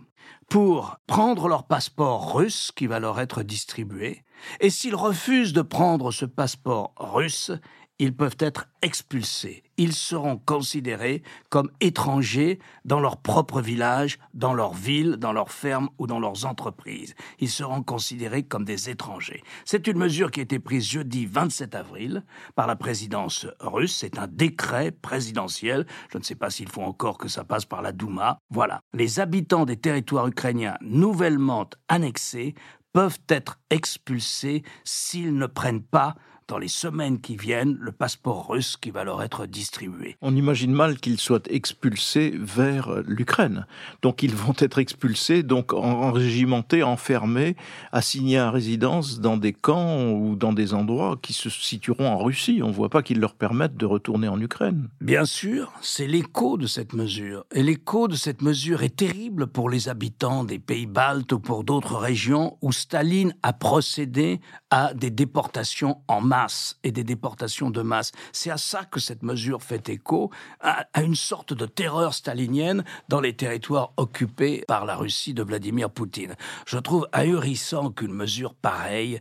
pour 0.49 0.99
prendre 1.07 1.49
leur 1.49 1.65
passeport 1.65 2.35
russe 2.35 2.73
qui 2.75 2.87
va 2.87 3.01
leur 3.01 3.21
être 3.21 3.43
distribué, 3.43 4.23
et 4.61 4.71
s'ils 4.71 4.95
refusent 4.95 5.53
de 5.53 5.63
prendre 5.63 6.11
ce 6.11 6.25
passeport 6.25 6.93
russe, 6.99 7.53
ils 8.03 8.13
peuvent 8.13 8.37
être 8.41 8.67
expulsés. 8.83 9.63
Ils 9.77 9.93
seront 9.93 10.37
considérés 10.37 11.23
comme 11.51 11.71
étrangers 11.81 12.59
dans 12.85 12.99
leur 12.99 13.19
propre 13.19 13.61
village, 13.61 14.19
dans 14.35 14.55
leur 14.55 14.75
ville, 14.75 15.19
dans 15.19 15.33
leur 15.33 15.53
ferme 15.53 15.89
ou 15.99 16.09
dans 16.09 16.19
leurs 16.19 16.45
entreprises. 16.45 17.15
Ils 17.39 17.49
seront 17.49 17.85
considérés 17.85 18.43
comme 18.43 18.65
des 18.65 18.91
étrangers. 18.91 19.45
C'est 19.65 19.87
une 19.87 19.99
mesure 19.99 20.33
qui 20.33 20.41
a 20.41 20.43
été 20.43 20.59
prise 20.59 20.85
jeudi 20.85 21.27
27 21.27 21.77
avril 21.77 22.25
par 22.57 22.67
la 22.67 22.75
présidence 22.75 23.47
russe. 23.61 23.97
C'est 24.01 24.19
un 24.19 24.27
décret 24.27 24.91
présidentiel. 24.91 25.87
Je 26.13 26.19
ne 26.19 26.25
sais 26.25 26.35
pas 26.35 26.51
s'il 26.51 26.69
faut 26.69 26.83
encore 26.83 27.19
que 27.19 27.29
ça 27.29 27.45
passe 27.45 27.67
par 27.67 27.83
la 27.83 27.93
Douma. 27.93 28.39
Voilà. 28.51 28.81
Les 28.95 29.21
habitants 29.21 29.65
des 29.65 29.77
territoires 29.77 30.27
ukrainiens 30.27 30.77
nouvellement 30.81 31.71
annexés 31.87 32.57
peuvent 32.93 33.21
être 33.29 33.61
expulsés 33.71 34.65
s'ils 34.83 35.37
ne 35.37 35.47
prennent 35.47 35.85
pas 35.85 36.17
dans 36.49 36.59
les 36.59 36.69
semaines 36.69 37.21
qui 37.21 37.37
viennent 37.37 37.77
le 37.81 37.93
passeport 37.93 38.49
russe 38.49 38.77
qui 38.77 38.91
va 38.91 39.05
leur 39.05 39.23
être 39.23 39.47
distribué. 39.47 40.17
On 40.21 40.35
imagine 40.35 40.73
mal 40.73 40.99
qu'ils 40.99 41.19
soient 41.19 41.43
expulsés 41.49 42.35
vers 42.39 43.03
l'Ukraine. 43.07 43.67
Donc 44.03 44.23
ils 44.23 44.35
vont 44.35 44.55
être 44.59 44.79
expulsés, 44.79 45.43
donc 45.43 45.73
enrégimentés, 45.73 46.83
enfermés, 46.83 47.57
assignés 47.93 48.39
à 48.39 48.51
résidence 48.51 49.21
dans 49.21 49.37
des 49.37 49.53
camps 49.53 50.11
ou 50.13 50.37
dans 50.37 50.53
des 50.53 50.75
endroits 50.75 51.19
qui 51.21 51.33
se 51.33 51.51
situeront 51.51 52.09
en 52.09 52.19
Russie. 52.19 52.61
On 52.63 52.69
ne 52.69 52.73
voit 52.73 52.91
pas 52.91 53.03
qu'ils 53.03 53.21
leur 53.21 53.35
permettent 53.35 53.77
de 53.77 53.87
retourner 53.87 54.29
en 54.29 54.41
Ukraine. 54.41 54.89
Bien 55.01 55.25
sûr, 55.25 55.73
c'est 55.81 56.07
l'écho 56.07 56.57
de 56.57 56.67
cette 56.67 56.93
mesure. 56.93 57.45
Et 57.53 57.63
l'écho 57.63 58.09
de 58.09 58.17
cette 58.17 58.43
mesure 58.43 58.83
est 58.83 58.97
terrible 58.97 59.47
pour 59.47 59.71
les 59.71 59.89
habitants 59.89 60.45
des 60.45 60.59
pays 60.59 60.87
baltes 60.87 61.33
ou 61.33 61.39
pour 61.39 61.65
d'autres 61.65 61.97
régions 61.97 62.57
où 62.61 62.73
Staline 62.73 63.35
a 63.43 63.53
procédé 63.53 64.41
à 64.71 64.95
des 64.95 65.11
déportations 65.11 65.99
en 66.09 66.21
masse 66.21 66.42
et 66.83 66.93
des 66.93 67.05
déportations 67.05 67.71
de 67.71 67.83
masse. 67.83 68.13
C'est 68.33 68.51
à 68.51 68.59
ça 68.59 68.85
que 68.85 69.01
cette 69.01 69.23
mesure 69.23 69.63
fait 69.63 69.89
écho, 69.89 70.31
à, 70.61 70.87
une 71.01 71.15
sorte 71.15 71.53
de 71.53 71.67
terreur 71.67 72.15
stalinienne 72.15 72.85
dans 73.09 73.21
les 73.21 73.35
territoires 73.35 73.93
occupés 73.97 74.65
par 74.67 74.85
la 74.85 74.97
Russie 74.97 75.35
de 75.35 75.43
Vladimir 75.43 75.91
Poutine. 75.91 76.35
Je 76.67 76.79
trouve 76.79 77.09
ahurissant 77.13 77.91
qu'une 77.91 78.13
mesure 78.13 78.55
pareille 78.55 79.21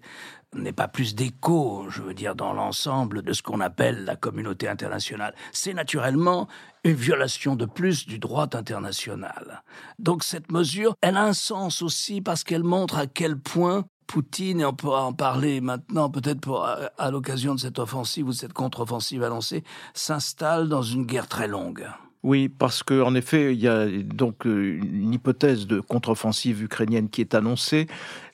n'ait 0.54 0.74
pas 0.74 0.88
plus 0.88 1.16
d'écho, 1.16 1.86
je 1.90 2.01
veux 2.01 2.13
dire, 2.13 2.36
dans 2.36 2.54
l'ensemble 2.54 3.22
de 3.22 3.34
ce 3.34 3.42
qu'on 3.42 3.62
appelle 3.62 4.04
la 4.04 4.16
communauté 4.16 4.68
internationale. 4.68 5.34
C'est 5.54 5.74
naturellement 5.74 6.48
une 6.84 6.96
violation 6.96 7.56
de 7.56 7.66
plus 7.66 8.06
du 8.06 8.20
droit 8.20 8.50
international. 8.54 9.63
Donc 9.98 10.24
cette 10.24 10.51
mesure, 10.51 10.96
elle 11.01 11.16
a 11.16 11.24
un 11.24 11.34
sens 11.34 11.82
aussi 11.82 12.22
parce 12.22 12.44
qu'elle 12.44 12.63
montre 12.63 12.98
à 12.98 13.08
quel 13.08 13.40
point 13.40 13.86
Poutine, 14.12 14.60
et 14.60 14.65
on 14.65 14.74
pourra 14.74 15.03
en 15.03 15.13
parler 15.13 15.62
maintenant, 15.62 16.10
peut-être 16.10 16.91
à, 16.98 17.12
l'occasion 17.12 17.56
de 17.56 17.60
cette 17.62 17.80
offensive 17.80 18.27
ou 18.27 18.32
de 18.32 18.36
cette 18.36 18.51
contre-offensive 18.51 19.24
annoncée, 19.24 19.63
s'installe 19.94 20.68
dans 20.68 20.82
une 20.82 21.06
guerre 21.06 21.30
très 21.30 21.48
longue. 21.48 21.88
Oui, 22.22 22.50
parce 22.50 22.84
qu'en 22.84 23.15
effet, 23.15 23.53
il 23.53 23.62
y 23.62 23.70
a 23.70 23.88
donc 23.88 24.46
euh, 24.46 24.82
une 24.84 25.13
hypothèse 25.13 25.65
de 25.65 25.80
contre-offensive 25.80 26.62
ukrainienne 26.62 27.08
qui 27.08 27.22
est 27.22 27.36
annoncée, 27.36 27.88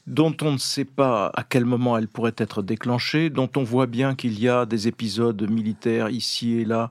dont 0.08 0.36
on 0.42 0.54
ne 0.54 0.58
sait 0.58 0.84
pas 0.84 1.32
à 1.36 1.44
quel 1.44 1.64
moment 1.64 1.96
elle 1.96 2.08
pourrait 2.08 2.36
être 2.38 2.64
déclenchée, 2.64 3.30
dont 3.30 3.50
on 3.56 3.64
voit 3.64 3.86
bien 3.86 4.16
qu'il 4.16 4.40
y 4.40 4.50
a 4.50 4.66
des 4.66 4.88
épisodes 4.88 5.48
militaires 5.48 6.10
ici 6.10 6.56
et 6.56 6.66
là, 6.66 6.90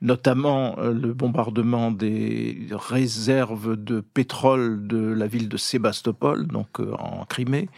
notamment 0.00 0.78
euh, 0.78 0.92
le 0.92 1.12
bombardement 1.12 1.90
des 1.90 2.68
réserves 2.70 3.74
de 3.74 3.98
pétrole 4.00 4.86
de 4.86 4.98
la 4.98 5.26
ville 5.26 5.48
de 5.48 5.56
Sébastopol, 5.56 6.46
donc 6.46 6.78
euh, 6.78 6.94
en 7.00 7.24
Crimée 7.24 7.68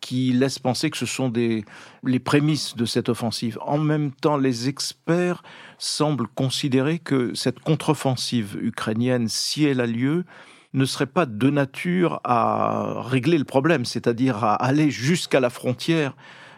qui 0.00 0.32
laisse 0.32 0.58
penser 0.58 0.90
que 0.90 0.96
ce 0.96 1.06
sont 1.06 1.32
les 1.32 2.18
prémices 2.18 2.74
de 2.76 2.84
cette 2.84 3.08
offensive. 3.08 3.58
En 3.62 3.78
même 3.78 4.12
temps, 4.12 4.36
les 4.36 4.68
experts 4.68 5.42
semblent 5.78 6.28
considérer 6.28 6.98
que 6.98 7.34
cette 7.34 7.60
contre-offensive 7.60 8.58
ukrainienne, 8.60 9.28
si 9.28 9.64
elle 9.64 9.80
a 9.80 9.86
lieu, 9.86 10.24
ne 10.72 10.84
serait 10.84 11.06
pas 11.06 11.26
de 11.26 11.50
nature 11.50 12.20
à 12.24 13.02
régler 13.02 13.38
le 13.38 13.44
problème, 13.44 13.84
c'est-à-dire 13.84 14.44
à 14.44 14.54
aller 14.54 14.90
jusqu'à 14.90 15.40
la 15.40 15.50
frontière 15.50 16.14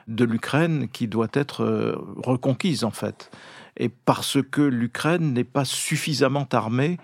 de 0.09 0.25
l'Ukraine 0.25 0.89
qui 0.89 1.09
doit 1.09 1.31
être 1.33 1.63
euh, 1.63 1.97
reconquise 2.17 2.85
en 2.85 2.91
fait. 2.91 3.31
Et 3.77 3.89
parce 3.89 4.39
que 4.51 4.61
l'Ukraine 4.61 5.33
n'est 5.33 5.45
pas 5.45 5.65
suffisamment 5.65 6.47
armée 6.53 6.99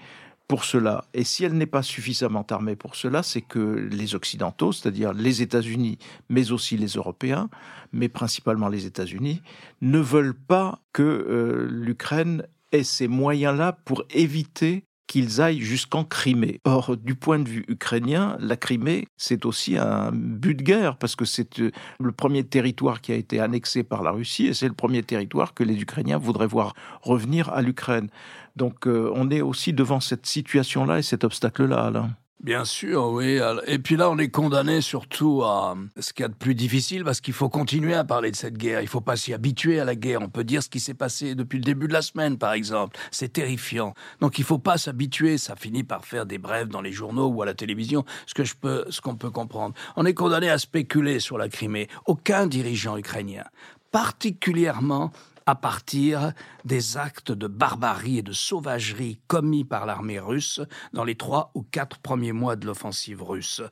pour 0.49 0.65
cela. 0.65 1.05
Et 1.13 1.25
si 1.25 1.45
elle 1.45 1.53
n'est 1.53 1.67
pas 1.67 1.83
suffisamment 1.83 2.45
armée 2.51 2.75
pour 2.75 2.97
cela, 2.97 3.23
c'est 3.23 3.43
que 3.43 3.59
les 3.59 4.15
Occidentaux, 4.15 4.73
c'est-à-dire 4.73 5.13
les 5.13 5.43
États-Unis, 5.43 5.99
mais 6.31 6.51
aussi 6.51 6.79
les 6.79 6.95
Européens, 6.95 7.51
mais 7.93 8.09
principalement 8.09 8.69
les 8.69 8.87
États-Unis, 8.87 9.43
ne 9.83 9.99
veulent 9.99 10.35
pas 10.35 10.81
que 10.95 11.03
euh, 11.03 11.69
l'Ukraine 11.71 12.47
ait 12.73 12.83
ces 12.83 13.09
moyens-là 13.09 13.73
pour 13.85 14.05
éviter 14.11 14.85
qu'ils 15.09 15.41
aillent 15.41 15.61
jusqu'en 15.61 16.05
Crimée. 16.05 16.61
Or, 16.65 16.97
du 16.97 17.17
point 17.17 17.41
de 17.41 17.49
vue 17.49 17.65
ukrainien, 17.67 18.37
la 18.39 18.57
Crimée, 18.57 19.09
c'est 19.17 19.45
aussi 19.45 19.77
un 19.77 20.13
but 20.13 20.55
de 20.55 20.63
guerre, 20.63 20.97
parce 20.97 21.17
que 21.17 21.25
c'est 21.25 21.59
euh, 21.59 21.73
le 21.99 22.13
premier 22.13 22.45
territoire 22.45 23.01
qui 23.01 23.11
a 23.11 23.17
été 23.17 23.41
annexé 23.41 23.83
par 23.83 24.05
la 24.05 24.13
Russie, 24.13 24.47
et 24.47 24.55
c'est 24.55 24.69
le 24.69 24.75
premier 24.75 25.03
territoire 25.03 25.55
que 25.55 25.65
les 25.65 25.81
Ukrainiens 25.81 26.19
voudraient 26.19 26.47
voir 26.47 26.75
revenir 27.03 27.49
à 27.49 27.63
l'Ukraine. 27.63 28.09
Donc, 28.55 28.87
euh, 28.87 29.11
on 29.15 29.31
est 29.31 29.41
aussi 29.41 29.73
devant 29.73 30.01
cette 30.01 30.27
situation-là 30.27 30.99
et 30.99 31.03
cet 31.03 31.25
obstacle-là. 31.25 31.91
Là. 31.91 32.11
Bien 32.41 32.65
sûr, 32.65 33.09
oui. 33.09 33.41
Et 33.67 33.81
puis 33.81 33.97
là, 33.97 34.09
on 34.11 34.17
est 34.17 34.29
condamné 34.29 34.81
surtout 34.81 35.43
à 35.43 35.77
ce 35.99 36.13
qu'il 36.13 36.23
y 36.23 36.25
a 36.25 36.29
de 36.29 36.35
plus 36.35 36.55
difficile 36.55 37.03
parce 37.03 37.21
qu'il 37.21 37.35
faut 37.35 37.49
continuer 37.49 37.95
à 37.95 38.05
parler 38.05 38.31
de 38.31 38.37
cette 38.37 38.57
guerre. 38.57 38.81
Il 38.81 38.87
faut 38.87 39.01
pas 39.01 39.17
s'y 39.17 39.35
habituer 39.35 39.81
à 39.81 39.85
la 39.85 39.97
guerre. 39.97 40.23
On 40.23 40.29
peut 40.29 40.45
dire 40.45 40.63
ce 40.63 40.69
qui 40.69 40.79
s'est 40.79 40.95
passé 40.95 41.35
depuis 41.35 41.59
le 41.59 41.65
début 41.65 41.89
de 41.89 41.93
la 41.93 42.01
semaine, 42.01 42.39
par 42.39 42.53
exemple. 42.53 42.97
C'est 43.11 43.33
terrifiant. 43.33 43.93
Donc 44.21 44.39
il 44.39 44.45
faut 44.45 44.59
pas 44.59 44.79
s'habituer. 44.79 45.37
Ça 45.37 45.57
finit 45.57 45.83
par 45.83 46.05
faire 46.05 46.27
des 46.27 46.39
brèves 46.39 46.69
dans 46.69 46.81
les 46.81 46.93
journaux 46.93 47.27
ou 47.27 47.43
à 47.43 47.47
la 47.47 47.55
télévision. 47.55 48.05
Ce 48.27 48.35
que 48.35 48.43
peux, 48.61 48.85
ce 48.89 49.01
qu'on 49.01 49.17
peut 49.17 49.31
comprendre. 49.31 49.75
On 49.97 50.07
est 50.07 50.15
condamné 50.15 50.49
à 50.49 50.59
spéculer 50.59 51.19
sur 51.19 51.39
la 51.39 51.49
Crimée. 51.49 51.89
Aucun 52.07 52.47
dirigeant 52.47 52.97
ukrainien 52.97 53.45
particulièrement 53.91 55.13
à 55.49 55.55
partir 55.55 56.35
des 56.67 56.99
actes 56.99 57.33
de 57.33 57.47
barbarie 57.47 58.19
et 58.19 58.23
de 58.23 58.35
sauvagerie 58.35 59.19
commis 59.29 59.65
par 59.65 59.87
l'armée 59.87 60.19
russe 60.19 60.61
dans 60.93 61.05
les 61.05 61.15
trois 61.15 61.53
ou 61.55 61.63
quatre 61.63 62.01
premiers 62.01 62.33
mois 62.33 62.55
de 62.55 62.67
l'offensive 62.67 63.23
russe. 63.23 63.63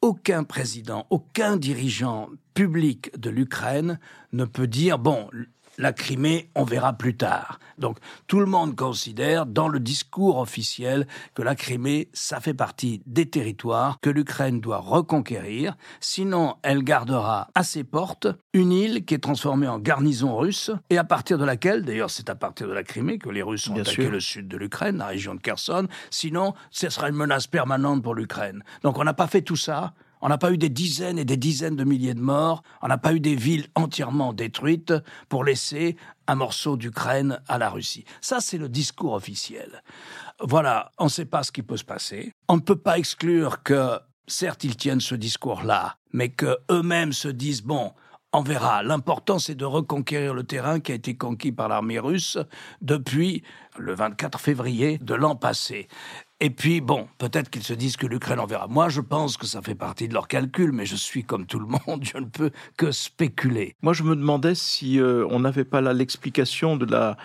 Aucun 0.00 0.44
président, 0.44 1.08
aucun 1.10 1.56
dirigeant 1.56 2.28
public 2.54 3.10
de 3.18 3.30
l'Ukraine 3.30 3.98
ne 4.32 4.44
peut 4.44 4.68
dire, 4.68 5.00
bon, 5.00 5.28
la 5.78 5.92
Crimée, 5.92 6.50
on 6.54 6.64
verra 6.64 6.92
plus 6.92 7.16
tard. 7.16 7.58
Donc 7.78 7.98
tout 8.26 8.40
le 8.40 8.46
monde 8.46 8.76
considère 8.76 9.46
dans 9.46 9.68
le 9.68 9.80
discours 9.80 10.38
officiel 10.38 11.06
que 11.34 11.42
la 11.42 11.54
Crimée, 11.54 12.08
ça 12.12 12.40
fait 12.40 12.54
partie 12.54 13.00
des 13.06 13.30
territoires 13.30 13.98
que 14.02 14.10
l'Ukraine 14.10 14.60
doit 14.60 14.78
reconquérir, 14.78 15.76
sinon 16.00 16.56
elle 16.62 16.82
gardera 16.82 17.48
à 17.54 17.62
ses 17.62 17.84
portes 17.84 18.26
une 18.52 18.72
île 18.72 19.04
qui 19.04 19.14
est 19.14 19.18
transformée 19.18 19.68
en 19.68 19.78
garnison 19.78 20.36
russe 20.36 20.72
et 20.90 20.98
à 20.98 21.04
partir 21.04 21.38
de 21.38 21.44
laquelle, 21.44 21.84
d'ailleurs 21.84 22.10
c'est 22.10 22.28
à 22.28 22.34
partir 22.34 22.66
de 22.66 22.72
la 22.72 22.82
Crimée 22.82 23.18
que 23.18 23.30
les 23.30 23.42
Russes 23.42 23.68
ont 23.68 23.76
attaqué 23.76 24.08
le 24.08 24.20
sud 24.20 24.48
de 24.48 24.56
l'Ukraine, 24.56 24.98
la 24.98 25.06
région 25.06 25.34
de 25.34 25.40
Kherson, 25.40 25.86
sinon 26.10 26.54
ce 26.70 26.90
sera 26.90 27.08
une 27.08 27.16
menace 27.16 27.46
permanente 27.46 28.02
pour 28.02 28.14
l'Ukraine. 28.14 28.64
Donc 28.82 28.98
on 28.98 29.04
n'a 29.04 29.14
pas 29.14 29.28
fait 29.28 29.42
tout 29.42 29.56
ça 29.56 29.94
on 30.20 30.28
n'a 30.28 30.38
pas 30.38 30.52
eu 30.52 30.58
des 30.58 30.68
dizaines 30.68 31.18
et 31.18 31.24
des 31.24 31.36
dizaines 31.36 31.76
de 31.76 31.84
milliers 31.84 32.14
de 32.14 32.20
morts, 32.20 32.62
on 32.82 32.88
n'a 32.88 32.98
pas 32.98 33.12
eu 33.12 33.20
des 33.20 33.34
villes 33.34 33.66
entièrement 33.74 34.32
détruites 34.32 34.94
pour 35.28 35.44
laisser 35.44 35.96
un 36.26 36.34
morceau 36.34 36.76
d'Ukraine 36.76 37.40
à 37.48 37.58
la 37.58 37.70
Russie. 37.70 38.04
Ça, 38.20 38.40
c'est 38.40 38.58
le 38.58 38.68
discours 38.68 39.14
officiel. 39.14 39.82
Voilà, 40.40 40.92
on 40.98 41.04
ne 41.04 41.10
sait 41.10 41.24
pas 41.24 41.42
ce 41.42 41.52
qui 41.52 41.62
peut 41.62 41.76
se 41.76 41.84
passer. 41.84 42.32
On 42.48 42.56
ne 42.56 42.60
peut 42.60 42.76
pas 42.76 42.98
exclure 42.98 43.62
que, 43.62 43.98
certes, 44.26 44.64
ils 44.64 44.76
tiennent 44.76 45.00
ce 45.00 45.14
discours-là, 45.14 45.96
mais 46.12 46.28
qu'eux-mêmes 46.28 47.12
se 47.12 47.28
disent, 47.28 47.62
bon, 47.62 47.92
on 48.32 48.42
verra. 48.42 48.82
L'important, 48.82 49.38
c'est 49.38 49.54
de 49.54 49.64
reconquérir 49.64 50.34
le 50.34 50.44
terrain 50.44 50.80
qui 50.80 50.92
a 50.92 50.94
été 50.94 51.16
conquis 51.16 51.52
par 51.52 51.68
l'armée 51.68 51.98
russe 51.98 52.38
depuis 52.82 53.42
le 53.78 53.94
24 53.94 54.38
février 54.38 54.98
de 54.98 55.14
l'an 55.14 55.34
passé. 55.34 55.88
Et 56.40 56.50
puis, 56.50 56.80
bon, 56.80 57.08
peut-être 57.18 57.50
qu'ils 57.50 57.64
se 57.64 57.74
disent 57.74 57.96
que 57.96 58.06
l'Ukraine 58.06 58.38
en 58.38 58.46
verra. 58.46 58.68
Moi, 58.68 58.88
je 58.88 59.00
pense 59.00 59.36
que 59.36 59.46
ça 59.46 59.60
fait 59.60 59.74
partie 59.74 60.06
de 60.06 60.14
leur 60.14 60.28
calcul, 60.28 60.70
mais 60.70 60.86
je 60.86 60.94
suis 60.94 61.24
comme 61.24 61.46
tout 61.46 61.58
le 61.58 61.66
monde, 61.66 62.04
je 62.04 62.18
ne 62.18 62.26
peux 62.26 62.50
que 62.76 62.92
spéculer. 62.92 63.74
Moi, 63.82 63.92
je 63.92 64.04
me 64.04 64.14
demandais 64.14 64.54
si 64.54 65.00
euh, 65.00 65.26
on 65.30 65.40
n'avait 65.40 65.64
pas 65.64 65.80
là 65.80 65.92
l'explication 65.92 66.76
de 66.76 66.86
la 66.86 67.16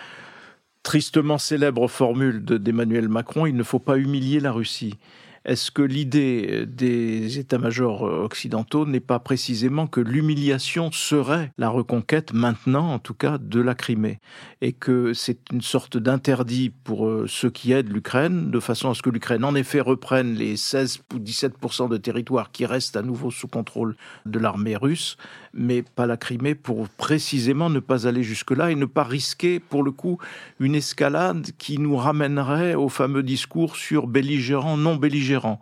tristement 0.81 1.37
célèbre 1.37 1.87
formule 1.87 2.43
d'Emmanuel 2.43 3.07
Macron, 3.07 3.45
il 3.45 3.55
ne 3.55 3.63
faut 3.63 3.79
pas 3.79 3.97
humilier 3.97 4.39
la 4.39 4.51
Russie. 4.51 4.97
Est-ce 5.45 5.71
que 5.71 5.81
l'idée 5.81 6.65
des 6.65 7.37
états-majors 7.37 8.03
occidentaux 8.03 8.85
n'est 8.85 8.99
pas 8.99 9.19
précisément 9.19 9.87
que 9.87 9.99
l'humiliation 9.99 10.91
serait 10.91 11.51
la 11.57 11.69
reconquête 11.69 12.33
maintenant, 12.33 12.93
en 12.93 12.99
tout 12.99 13.13
cas, 13.13 13.37
de 13.37 13.59
la 13.59 13.75
Crimée? 13.75 14.19
Et 14.61 14.71
que 14.71 15.13
c'est 15.13 15.39
une 15.51 15.61
sorte 15.61 15.97
d'interdit 15.97 16.69
pour 16.69 17.07
euh, 17.07 17.25
ceux 17.27 17.49
qui 17.49 17.73
aident 17.73 17.91
l'Ukraine, 17.91 18.51
de 18.51 18.59
façon 18.59 18.89
à 18.89 18.93
ce 18.93 19.01
que 19.01 19.09
l'Ukraine, 19.09 19.43
en 19.43 19.55
effet, 19.55 19.81
reprenne 19.81 20.33
les 20.33 20.55
16 20.55 20.99
ou 21.13 21.19
17% 21.19 21.89
de 21.89 21.97
territoire 21.97 22.51
qui 22.51 22.65
restent 22.65 22.95
à 22.95 23.01
nouveau 23.01 23.29
sous 23.29 23.47
contrôle 23.47 23.95
de 24.25 24.39
l'armée 24.39 24.77
russe, 24.77 25.17
mais 25.53 25.83
pas 25.83 26.05
la 26.05 26.17
Crimée, 26.17 26.55
pour 26.55 26.89
précisément 26.89 27.69
ne 27.69 27.79
pas 27.79 28.07
aller 28.07 28.23
jusque-là 28.23 28.71
et 28.71 28.75
ne 28.75 28.85
pas 28.85 29.03
risquer, 29.03 29.59
pour 29.59 29.83
le 29.83 29.91
coup, 29.91 30.17
une 30.59 30.75
escalade 30.75 31.49
qui 31.57 31.77
nous 31.77 31.95
ramènerait 31.95 32.75
au 32.75 32.89
fameux 32.89 33.23
discours 33.23 33.75
sur 33.75 34.07
belligérant, 34.07 34.77
non 34.77 34.95
belligérant 34.95 35.59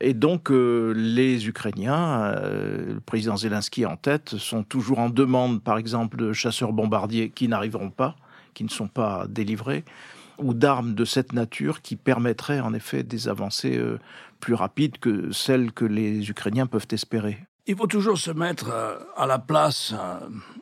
et 0.00 0.14
donc, 0.14 0.50
euh, 0.50 0.92
les 0.94 1.48
Ukrainiens, 1.48 2.20
euh, 2.36 2.94
le 2.94 3.00
président 3.00 3.36
Zelensky 3.36 3.84
en 3.84 3.96
tête, 3.96 4.36
sont 4.36 4.62
toujours 4.62 5.00
en 5.00 5.10
demande, 5.10 5.62
par 5.62 5.76
exemple, 5.76 6.16
de 6.16 6.32
chasseurs-bombardiers 6.32 7.30
qui 7.30 7.48
n'arriveront 7.48 7.90
pas, 7.90 8.14
qui 8.54 8.62
ne 8.62 8.68
sont 8.68 8.86
pas 8.86 9.26
délivrés, 9.28 9.84
ou 10.38 10.54
d'armes 10.54 10.94
de 10.94 11.04
cette 11.04 11.32
nature 11.32 11.82
qui 11.82 11.96
permettraient 11.96 12.60
en 12.60 12.74
effet 12.74 13.02
des 13.02 13.28
avancées 13.28 13.76
euh, 13.76 13.98
plus 14.38 14.54
rapides 14.54 14.98
que 14.98 15.32
celles 15.32 15.72
que 15.72 15.84
les 15.84 16.30
Ukrainiens 16.30 16.66
peuvent 16.66 16.86
espérer. 16.92 17.47
Il 17.70 17.76
faut 17.76 17.86
toujours 17.86 18.16
se 18.16 18.30
mettre 18.30 18.70
à 19.14 19.26
la 19.26 19.38
place 19.38 19.94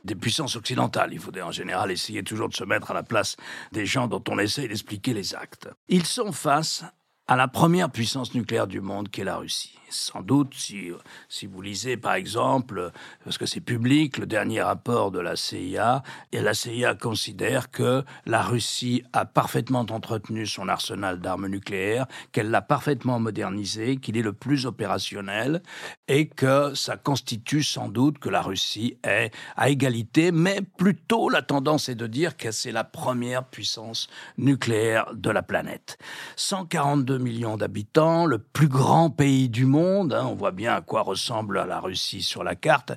des 0.02 0.16
puissances 0.16 0.56
occidentales. 0.56 1.12
Il 1.12 1.20
faut 1.20 1.30
en 1.40 1.52
général 1.52 1.92
essayer 1.92 2.24
toujours 2.24 2.48
de 2.48 2.54
se 2.56 2.64
mettre 2.64 2.90
à 2.90 2.94
la 2.94 3.04
place 3.04 3.36
des 3.70 3.86
gens 3.86 4.08
dont 4.08 4.22
on 4.28 4.40
essaie 4.40 4.66
d'expliquer 4.66 5.14
les 5.14 5.32
actes. 5.32 5.68
Ils 5.88 6.04
sont 6.04 6.32
face 6.32 6.84
à 7.28 7.36
la 7.36 7.48
première 7.48 7.90
puissance 7.90 8.34
nucléaire 8.34 8.66
du 8.66 8.80
monde 8.80 9.08
qui 9.10 9.20
est 9.20 9.24
la 9.24 9.36
Russie 9.36 9.76
sans 9.90 10.20
doute, 10.22 10.54
si, 10.54 11.46
vous 11.46 11.62
lisez 11.62 11.96
par 11.96 12.14
exemple, 12.14 12.90
parce 13.24 13.38
que 13.38 13.46
c'est 13.46 13.60
public, 13.60 14.18
le 14.18 14.26
dernier 14.26 14.62
rapport 14.62 15.10
de 15.10 15.20
la 15.20 15.36
CIA, 15.36 16.02
et 16.32 16.40
la 16.40 16.54
CIA 16.54 16.94
considère 16.94 17.70
que 17.70 18.04
la 18.26 18.42
Russie 18.42 19.02
a 19.12 19.24
parfaitement 19.24 19.86
entretenu 19.90 20.46
son 20.46 20.68
arsenal 20.68 21.20
d'armes 21.20 21.46
nucléaires, 21.46 22.06
qu'elle 22.32 22.50
l'a 22.50 22.62
parfaitement 22.62 23.18
modernisé, 23.18 23.96
qu'il 23.96 24.16
est 24.16 24.22
le 24.22 24.32
plus 24.32 24.66
opérationnel, 24.66 25.62
et 26.08 26.28
que 26.28 26.74
ça 26.74 26.96
constitue 26.96 27.62
sans 27.62 27.88
doute 27.88 28.18
que 28.18 28.28
la 28.28 28.42
Russie 28.42 28.98
est 29.04 29.30
à 29.56 29.70
égalité, 29.70 30.32
mais 30.32 30.60
plutôt 30.60 31.28
la 31.28 31.42
tendance 31.42 31.88
est 31.88 31.94
de 31.94 32.06
dire 32.06 32.36
que 32.36 32.50
c'est 32.50 32.72
la 32.72 32.84
première 32.84 33.44
puissance 33.44 34.08
nucléaire 34.38 35.06
de 35.14 35.30
la 35.30 35.42
planète. 35.42 35.98
142 36.36 37.15
millions 37.18 37.56
d'habitants, 37.56 38.26
le 38.26 38.38
plus 38.38 38.68
grand 38.68 39.10
pays 39.10 39.48
du 39.48 39.66
monde. 39.66 40.12
Hein. 40.12 40.26
on 40.26 40.34
voit 40.34 40.50
bien 40.50 40.74
à 40.74 40.80
quoi 40.80 41.02
ressemble 41.02 41.64
la 41.66 41.80
Russie 41.80 42.22
sur 42.22 42.44
la 42.44 42.54
carte. 42.54 42.92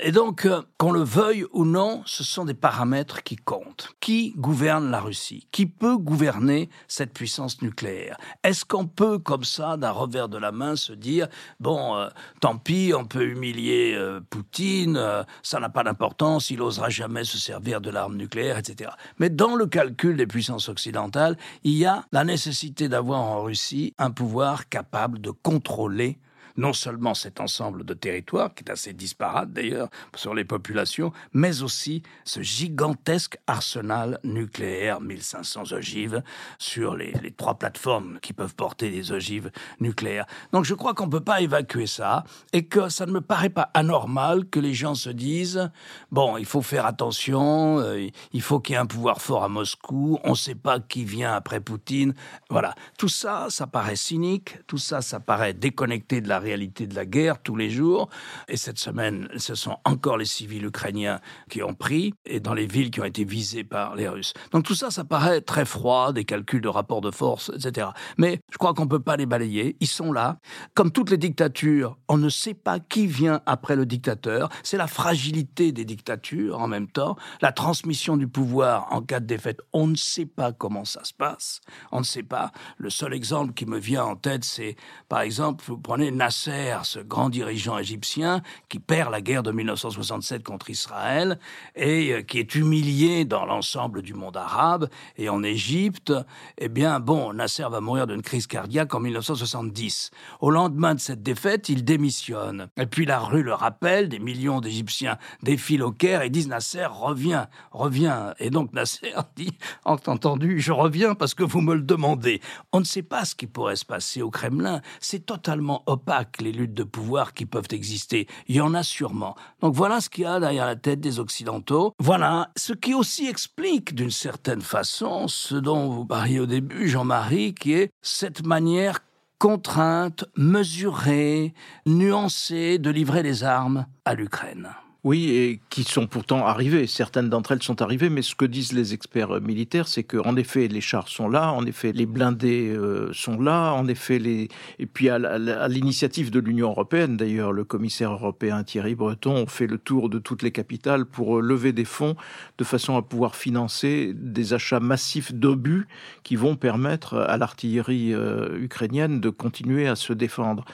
Et 0.00 0.12
donc, 0.12 0.46
euh, 0.46 0.62
qu'on 0.78 0.92
le 0.92 1.02
veuille 1.02 1.44
ou 1.52 1.64
non, 1.64 2.02
ce 2.06 2.24
sont 2.24 2.44
des 2.44 2.54
paramètres 2.54 3.22
qui 3.22 3.36
comptent. 3.36 3.90
Qui 4.00 4.32
gouverne 4.36 4.90
la 4.90 5.00
Russie? 5.00 5.46
Qui 5.52 5.66
peut 5.66 5.96
gouverner 5.96 6.70
cette 6.88 7.12
puissance 7.12 7.62
nucléaire? 7.62 8.16
Est-ce 8.42 8.64
qu'on 8.64 8.86
peut, 8.86 9.18
comme 9.18 9.44
ça, 9.44 9.76
d'un 9.76 9.90
revers 9.90 10.28
de 10.28 10.38
la 10.38 10.50
main, 10.50 10.76
se 10.76 10.92
dire 10.92 11.28
bon, 11.60 11.96
euh, 11.96 12.08
tant 12.40 12.56
pis, 12.56 12.92
on 12.96 13.04
peut 13.04 13.24
humilier 13.24 13.94
euh, 13.96 14.20
Poutine, 14.30 14.98
ça 15.42 15.60
n'a 15.60 15.68
pas 15.68 15.82
d'importance, 15.82 16.50
il 16.50 16.58
n'osera 16.58 16.88
jamais 16.88 17.24
se 17.24 17.38
servir 17.38 17.80
de 17.80 17.90
l'arme 17.90 18.16
nucléaire, 18.16 18.58
etc. 18.58 18.90
Mais 19.18 19.30
dans 19.30 19.54
le 19.54 19.66
calcul 19.66 20.16
des 20.16 20.26
puissances 20.26 20.68
occidentales, 20.68 21.36
il 21.64 21.74
y 21.74 21.84
a 21.84 22.04
la 22.12 22.24
nécessité 22.24 22.88
d'avoir 22.88 23.20
en 23.20 23.41
Russie 23.42 23.94
un 23.98 24.10
pouvoir 24.10 24.68
capable 24.68 25.20
de 25.20 25.30
contrôler 25.30 26.18
non 26.56 26.72
seulement 26.72 27.14
cet 27.14 27.40
ensemble 27.40 27.84
de 27.84 27.94
territoires, 27.94 28.54
qui 28.54 28.64
est 28.64 28.70
assez 28.70 28.92
disparate 28.92 29.52
d'ailleurs 29.52 29.88
sur 30.14 30.34
les 30.34 30.44
populations, 30.44 31.12
mais 31.32 31.62
aussi 31.62 32.02
ce 32.24 32.42
gigantesque 32.42 33.38
arsenal 33.46 34.18
nucléaire, 34.24 35.00
1500 35.00 35.72
ogives, 35.72 36.22
sur 36.58 36.96
les, 36.96 37.12
trois 37.36 37.54
plateformes 37.54 38.18
qui 38.20 38.32
peuvent 38.32 38.54
porter 38.54 38.90
des 38.90 39.12
ogives 39.12 39.50
nucléaires. 39.80 40.26
Donc 40.52 40.64
je 40.64 40.74
crois 40.74 40.94
qu'on 40.94 41.06
ne 41.06 41.10
peut 41.10 41.20
pas 41.20 41.40
évacuer 41.40 41.86
ça, 41.86 42.24
et 42.52 42.66
que 42.66 42.88
ça 42.88 43.06
ne 43.06 43.12
me 43.12 43.20
paraît 43.20 43.50
pas 43.50 43.70
anormal 43.74 44.46
que 44.46 44.60
les 44.60 44.74
gens 44.74 44.94
se 44.94 45.10
disent, 45.10 45.70
bon, 46.10 46.36
il 46.36 46.46
faut 46.46 46.62
faire 46.62 46.86
attention, 46.86 47.78
euh, 47.80 48.06
il 48.32 48.42
faut 48.42 48.60
qu'il 48.60 48.74
y 48.74 48.76
ait 48.76 48.80
un 48.80 48.86
pouvoir 48.86 49.20
fort 49.20 49.44
à 49.44 49.48
Moscou, 49.48 50.18
on 50.24 50.30
ne 50.30 50.34
sait 50.34 50.54
pas 50.54 50.80
qui 50.80 51.04
vient 51.04 51.32
après 51.34 51.60
Poutine. 51.60 52.14
Voilà, 52.50 52.74
tout 52.98 53.08
ça, 53.08 53.46
ça 53.48 53.66
paraît 53.66 53.96
cynique, 53.96 54.58
tout 54.66 54.78
ça, 54.78 55.00
ça 55.00 55.20
paraît 55.20 55.54
déconnecté 55.54 56.20
de 56.20 56.28
la 56.28 56.40
réalité 56.42 56.86
de 56.86 56.94
la 56.94 57.06
guerre 57.06 57.40
tous 57.42 57.56
les 57.56 57.70
jours. 57.70 58.08
Et 58.48 58.56
cette 58.56 58.78
semaine, 58.78 59.28
ce 59.36 59.54
sont 59.54 59.78
encore 59.84 60.18
les 60.18 60.26
civils 60.26 60.66
ukrainiens 60.66 61.20
qui 61.48 61.62
ont 61.62 61.74
pris, 61.74 62.12
et 62.26 62.40
dans 62.40 62.54
les 62.54 62.66
villes 62.66 62.90
qui 62.90 63.00
ont 63.00 63.04
été 63.04 63.24
visées 63.24 63.64
par 63.64 63.94
les 63.94 64.08
Russes. 64.08 64.34
Donc 64.50 64.64
tout 64.64 64.74
ça, 64.74 64.90
ça 64.90 65.04
paraît 65.04 65.40
très 65.40 65.64
froid, 65.64 66.12
des 66.12 66.24
calculs 66.24 66.60
de 66.60 66.68
rapport 66.68 67.00
de 67.00 67.10
force, 67.10 67.50
etc. 67.54 67.88
Mais 68.18 68.40
je 68.50 68.58
crois 68.58 68.74
qu'on 68.74 68.84
ne 68.84 68.90
peut 68.90 69.00
pas 69.00 69.16
les 69.16 69.26
balayer. 69.26 69.76
Ils 69.80 69.86
sont 69.86 70.12
là. 70.12 70.38
Comme 70.74 70.90
toutes 70.90 71.10
les 71.10 71.18
dictatures, 71.18 71.96
on 72.08 72.18
ne 72.18 72.28
sait 72.28 72.54
pas 72.54 72.80
qui 72.80 73.06
vient 73.06 73.40
après 73.46 73.76
le 73.76 73.86
dictateur. 73.86 74.48
C'est 74.62 74.76
la 74.76 74.86
fragilité 74.86 75.72
des 75.72 75.84
dictatures 75.84 76.58
en 76.60 76.68
même 76.68 76.88
temps. 76.88 77.16
La 77.40 77.52
transmission 77.52 78.16
du 78.16 78.28
pouvoir 78.28 78.92
en 78.92 79.02
cas 79.02 79.20
de 79.20 79.26
défaite, 79.26 79.60
on 79.72 79.86
ne 79.86 79.96
sait 79.96 80.26
pas 80.26 80.52
comment 80.52 80.84
ça 80.84 81.04
se 81.04 81.14
passe. 81.14 81.60
On 81.90 82.00
ne 82.00 82.04
sait 82.04 82.22
pas. 82.22 82.52
Le 82.76 82.90
seul 82.90 83.14
exemple 83.14 83.54
qui 83.54 83.66
me 83.66 83.78
vient 83.78 84.04
en 84.04 84.16
tête, 84.16 84.44
c'est 84.44 84.76
par 85.08 85.20
exemple, 85.20 85.64
vous 85.66 85.78
prenez 85.78 86.10
Nasser, 86.10 86.31
ce 86.32 86.98
grand 86.98 87.28
dirigeant 87.28 87.78
égyptien 87.78 88.42
qui 88.68 88.78
perd 88.78 89.10
la 89.10 89.20
guerre 89.20 89.42
de 89.42 89.52
1967 89.52 90.42
contre 90.42 90.70
Israël 90.70 91.38
et 91.76 92.12
euh, 92.12 92.22
qui 92.22 92.38
est 92.38 92.54
humilié 92.54 93.24
dans 93.24 93.44
l'ensemble 93.44 94.02
du 94.02 94.14
monde 94.14 94.36
arabe 94.36 94.88
et 95.16 95.28
en 95.28 95.42
Égypte, 95.42 96.12
eh 96.58 96.68
bien 96.68 97.00
bon, 97.00 97.32
Nasser 97.32 97.66
va 97.70 97.80
mourir 97.80 98.06
d'une 98.06 98.22
crise 98.22 98.46
cardiaque 98.46 98.94
en 98.94 99.00
1970. 99.00 100.10
Au 100.40 100.50
lendemain 100.50 100.94
de 100.94 101.00
cette 101.00 101.22
défaite, 101.22 101.68
il 101.68 101.84
démissionne. 101.84 102.68
Et 102.76 102.86
puis 102.86 103.04
la 103.04 103.18
rue 103.18 103.42
le 103.42 103.54
rappelle, 103.54 104.08
des 104.08 104.18
millions 104.18 104.60
d'Égyptiens 104.60 105.18
défilent 105.42 105.82
au 105.82 105.92
Caire 105.92 106.22
et 106.22 106.30
disent 106.30 106.48
Nasser, 106.48 106.86
reviens, 106.86 107.48
reviens. 107.70 108.34
Et 108.38 108.50
donc 108.50 108.72
Nasser 108.72 109.12
dit, 109.36 109.56
entendu, 109.84 110.60
je 110.60 110.72
reviens 110.72 111.14
parce 111.14 111.34
que 111.34 111.44
vous 111.44 111.60
me 111.60 111.74
le 111.74 111.82
demandez. 111.82 112.40
On 112.72 112.80
ne 112.80 112.84
sait 112.84 113.02
pas 113.02 113.24
ce 113.24 113.34
qui 113.34 113.46
pourrait 113.46 113.76
se 113.76 113.84
passer 113.84 114.22
au 114.22 114.30
Kremlin. 114.30 114.80
C'est 115.00 115.26
totalement 115.26 115.82
opaque 115.86 116.21
les 116.40 116.52
luttes 116.52 116.74
de 116.74 116.84
pouvoir 116.84 117.34
qui 117.34 117.46
peuvent 117.46 117.68
exister. 117.70 118.26
Il 118.48 118.56
y 118.56 118.60
en 118.60 118.74
a 118.74 118.82
sûrement. 118.82 119.34
Donc 119.60 119.74
voilà 119.74 120.00
ce 120.00 120.08
qu'il 120.08 120.24
y 120.24 120.26
a 120.26 120.40
derrière 120.40 120.66
la 120.66 120.76
tête 120.76 121.00
des 121.00 121.18
Occidentaux. 121.18 121.92
Voilà 121.98 122.50
ce 122.56 122.72
qui 122.72 122.94
aussi 122.94 123.28
explique 123.28 123.94
d'une 123.94 124.10
certaine 124.10 124.62
façon 124.62 125.28
ce 125.28 125.54
dont 125.54 125.88
vous 125.88 126.06
parliez 126.06 126.40
au 126.40 126.46
début, 126.46 126.88
Jean-Marie, 126.88 127.54
qui 127.54 127.74
est 127.74 127.90
cette 128.02 128.44
manière 128.46 129.00
contrainte, 129.38 130.24
mesurée, 130.36 131.52
nuancée 131.86 132.78
de 132.78 132.90
livrer 132.90 133.22
les 133.22 133.42
armes 133.42 133.86
à 134.04 134.14
l'Ukraine. 134.14 134.68
Oui, 135.04 135.30
et 135.30 135.60
qui 135.68 135.82
sont 135.82 136.06
pourtant 136.06 136.46
arrivées. 136.46 136.86
Certaines 136.86 137.28
d'entre 137.28 137.50
elles 137.50 137.62
sont 137.64 137.82
arrivées, 137.82 138.08
mais 138.08 138.22
ce 138.22 138.36
que 138.36 138.44
disent 138.44 138.72
les 138.72 138.94
experts 138.94 139.40
militaires, 139.40 139.88
c'est 139.88 140.04
que 140.04 140.16
en 140.16 140.36
effet 140.36 140.68
les 140.68 140.80
chars 140.80 141.08
sont 141.08 141.28
là, 141.28 141.50
en 141.50 141.66
effet 141.66 141.90
les 141.90 142.06
blindés 142.06 142.68
euh, 142.68 143.12
sont 143.12 143.40
là, 143.40 143.72
en 143.72 143.88
effet 143.88 144.20
les 144.20 144.46
et 144.78 144.86
puis 144.86 145.08
à, 145.08 145.18
l'initiative 145.66 146.30
de 146.30 146.38
l'Union 146.38 146.68
européenne, 146.68 147.16
d'ailleurs, 147.16 147.50
le 147.50 147.64
commissaire 147.64 148.12
européen 148.12 148.62
Thierry 148.62 148.94
Breton 148.94 149.46
fait 149.48 149.66
le 149.66 149.78
tour 149.78 150.08
de 150.08 150.20
toutes 150.20 150.42
les 150.42 150.52
capitales 150.52 151.04
pour 151.04 151.38
euh, 151.38 151.40
lever 151.40 151.72
des 151.72 151.84
fonds 151.84 152.14
de 152.58 152.62
façon 152.62 152.96
à 152.96 153.02
pouvoir 153.02 153.34
financer 153.34 154.12
des 154.14 154.54
achats 154.54 154.78
massifs 154.78 155.34
d'obus 155.34 155.88
qui 156.22 156.36
vont 156.36 156.54
permettre 156.54 157.16
à 157.18 157.36
l'artillerie 157.38 158.14
euh, 158.14 158.56
ukrainienne 158.56 159.20
de 159.20 159.30
continuer 159.30 159.88
à 159.88 159.96
se 159.96 160.12
défendre. 160.12 160.64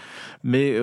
Mais 0.45 0.79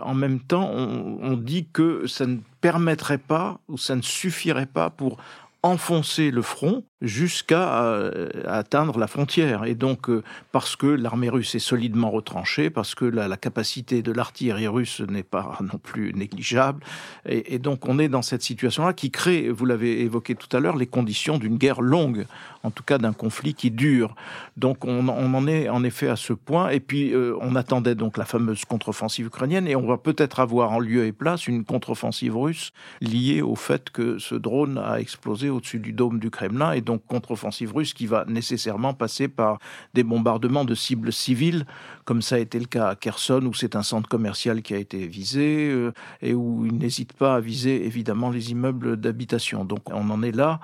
en 0.00 0.14
même 0.14 0.38
temps, 0.38 0.70
on, 0.72 1.18
on 1.20 1.36
dit 1.36 1.66
que 1.72 2.06
ça 2.06 2.26
ne 2.26 2.38
permettrait 2.64 3.18
pas, 3.18 3.60
ou 3.68 3.76
ça 3.76 3.94
ne 3.94 4.00
suffirait 4.00 4.64
pas 4.64 4.88
pour 4.88 5.18
enfoncer 5.62 6.30
le 6.30 6.40
front 6.40 6.82
jusqu'à 7.02 7.82
euh, 7.84 8.30
atteindre 8.46 8.98
la 8.98 9.06
frontière. 9.06 9.66
Et 9.66 9.74
donc, 9.74 10.08
euh, 10.08 10.22
parce 10.50 10.74
que 10.74 10.86
l'armée 10.86 11.28
russe 11.28 11.54
est 11.54 11.58
solidement 11.58 12.10
retranchée, 12.10 12.70
parce 12.70 12.94
que 12.94 13.04
la, 13.04 13.36
capacité 13.36 14.00
de 14.00 14.12
l'artillerie 14.12 14.66
russe 14.66 15.00
n'est 15.00 15.22
pas 15.22 15.58
non 15.60 15.78
plus 15.78 16.14
négligeable, 16.14 16.82
et, 17.26 17.58
donc 17.58 17.86
on 17.86 17.98
est 17.98 18.08
dans 18.08 18.22
cette 18.22 18.42
situation-là 18.42 18.94
qui 18.94 19.10
crée, 19.10 19.50
vous 19.50 19.66
l'avez 19.66 20.00
évoqué 20.00 20.34
tout 20.34 20.54
à 20.56 20.60
l'heure, 20.60 20.78
les 20.78 20.86
conditions 20.86 21.36
d'une 21.36 21.58
guerre 21.58 21.82
longue 21.82 22.24
en 22.64 22.70
tout 22.70 22.82
cas 22.82 22.98
d'un 22.98 23.12
conflit 23.12 23.54
qui 23.54 23.70
dure. 23.70 24.16
Donc 24.56 24.84
on, 24.84 25.08
en 25.08 25.46
est 25.46 25.68
en 25.68 25.84
effet 25.84 26.08
à 26.08 26.16
ce 26.16 26.32
point. 26.32 26.70
Et 26.70 26.80
puis 26.80 27.12
euh, 27.12 27.36
on 27.40 27.54
attendait 27.54 27.94
donc 27.94 28.16
la 28.16 28.24
fameuse 28.24 28.64
contre-offensive 28.64 29.26
ukrainienne 29.26 29.68
et 29.68 29.76
on 29.76 29.86
va 29.86 29.98
peut-être 29.98 30.40
avoir 30.40 30.72
en 30.72 30.80
lieu 30.80 31.04
et 31.04 31.12
place 31.12 31.46
une 31.46 31.64
contre-offensive 31.64 32.36
russe 32.36 32.72
liée 33.00 33.42
au 33.42 33.54
fait 33.54 33.90
que 33.90 34.18
ce 34.18 34.34
drone 34.34 34.78
a 34.78 34.98
explosé 34.98 35.50
au-dessus 35.50 35.78
du 35.78 35.92
dôme 35.92 36.18
du 36.18 36.30
Kremlin 36.30 36.72
et 36.72 36.80
donc 36.80 37.06
contre-offensive 37.06 37.74
russe 37.74 37.92
qui 37.92 38.06
va 38.06 38.24
nécessairement 38.26 38.94
passer 38.94 39.28
par 39.28 39.58
des 39.92 40.02
bombardements 40.02 40.64
de 40.64 40.74
cibles 40.74 41.12
civiles, 41.12 41.66
comme 42.04 42.22
ça 42.22 42.36
a 42.36 42.38
été 42.38 42.58
le 42.58 42.66
cas 42.66 42.88
à 42.88 42.94
Kherson 42.96 43.42
où 43.44 43.52
c'est 43.52 43.76
un 43.76 43.82
centre 43.82 44.08
commercial 44.08 44.62
qui 44.62 44.74
a 44.74 44.78
été 44.78 45.06
visé 45.06 45.70
euh, 45.70 45.92
et 46.22 46.34
où 46.34 46.64
il 46.64 46.78
n'hésite 46.78 47.12
pas 47.12 47.36
à 47.36 47.40
viser 47.40 47.84
évidemment 47.84 48.30
les 48.30 48.50
immeubles 48.50 48.96
d'habitation. 48.96 49.64
Donc 49.64 49.90
on 49.90 50.08
en 50.10 50.22
est 50.22 50.32
là. 50.32 50.60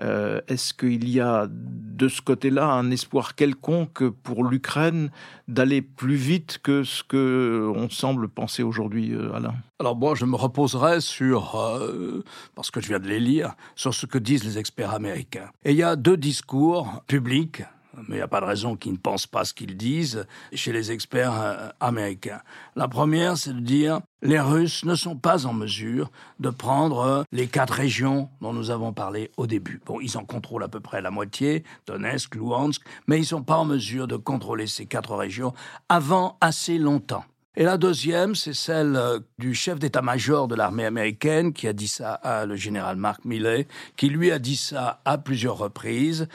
Euh, 0.00 0.40
est-ce 0.48 0.72
qu'il 0.72 1.08
y 1.08 1.20
a 1.20 1.46
de 1.50 2.08
ce 2.08 2.22
côté-là 2.22 2.66
un 2.66 2.90
espoir 2.90 3.34
quelconque 3.34 4.08
pour 4.08 4.44
l'Ukraine 4.44 5.10
d'aller 5.48 5.82
plus 5.82 6.14
vite 6.14 6.58
que 6.62 6.82
ce 6.82 7.04
que 7.04 7.70
on 7.76 7.90
semble 7.90 8.28
penser 8.28 8.62
aujourd'hui, 8.62 9.12
euh, 9.12 9.34
Alain? 9.34 9.54
Alors 9.78 9.96
moi, 9.96 10.14
je 10.14 10.24
me 10.24 10.36
reposerai 10.36 11.00
sur, 11.00 11.56
euh, 11.56 12.24
parce 12.54 12.70
que 12.70 12.80
je 12.80 12.88
viens 12.88 13.00
de 13.00 13.08
les 13.08 13.20
lire, 13.20 13.54
sur 13.74 13.92
ce 13.92 14.06
que 14.06 14.18
disent 14.18 14.44
les 14.44 14.58
experts 14.58 14.94
américains. 14.94 15.50
Et 15.64 15.72
il 15.72 15.76
y 15.76 15.82
a 15.82 15.96
deux 15.96 16.16
discours 16.16 17.02
publics 17.06 17.62
mais 17.96 18.16
il 18.16 18.18
n'y 18.18 18.20
a 18.20 18.28
pas 18.28 18.40
de 18.40 18.46
raison 18.46 18.76
qu'ils 18.76 18.92
ne 18.92 18.98
pensent 18.98 19.26
pas 19.26 19.44
ce 19.44 19.54
qu'ils 19.54 19.76
disent 19.76 20.26
chez 20.52 20.72
les 20.72 20.92
experts 20.92 21.40
euh, 21.40 21.68
américains. 21.80 22.40
La 22.76 22.88
première, 22.88 23.36
c'est 23.36 23.52
de 23.52 23.60
dire 23.60 24.00
les 24.22 24.40
Russes 24.40 24.84
ne 24.84 24.94
sont 24.94 25.16
pas 25.16 25.46
en 25.46 25.52
mesure 25.52 26.10
de 26.40 26.50
prendre 26.50 27.00
euh, 27.00 27.22
les 27.32 27.48
quatre 27.48 27.74
régions 27.74 28.30
dont 28.40 28.52
nous 28.52 28.70
avons 28.70 28.92
parlé 28.92 29.30
au 29.36 29.46
début. 29.46 29.80
Bon, 29.84 30.00
ils 30.00 30.16
en 30.16 30.24
contrôlent 30.24 30.62
à 30.62 30.68
peu 30.68 30.80
près 30.80 31.02
la 31.02 31.10
moitié, 31.10 31.64
Donetsk, 31.86 32.34
Luhansk, 32.34 32.82
mais 33.06 33.18
ils 33.18 33.22
ne 33.22 33.26
sont 33.26 33.42
pas 33.42 33.56
en 33.56 33.64
mesure 33.64 34.06
de 34.06 34.16
contrôler 34.16 34.66
ces 34.66 34.86
quatre 34.86 35.14
régions 35.16 35.52
avant 35.88 36.38
assez 36.40 36.78
longtemps. 36.78 37.24
Et 37.54 37.64
la 37.64 37.76
deuxième, 37.76 38.34
c'est 38.34 38.54
celle 38.54 38.96
euh, 38.96 39.18
du 39.38 39.54
chef 39.54 39.78
d'état-major 39.78 40.48
de 40.48 40.54
l'armée 40.54 40.86
américaine 40.86 41.52
qui 41.52 41.68
a 41.68 41.74
dit 41.74 41.88
ça 41.88 42.14
à 42.14 42.46
le 42.46 42.56
général 42.56 42.96
Mark 42.96 43.26
Milley, 43.26 43.68
qui 43.96 44.08
lui 44.08 44.30
a 44.30 44.38
dit 44.38 44.56
ça 44.56 45.02
à 45.04 45.18
plusieurs 45.18 45.58
reprises 45.58 46.28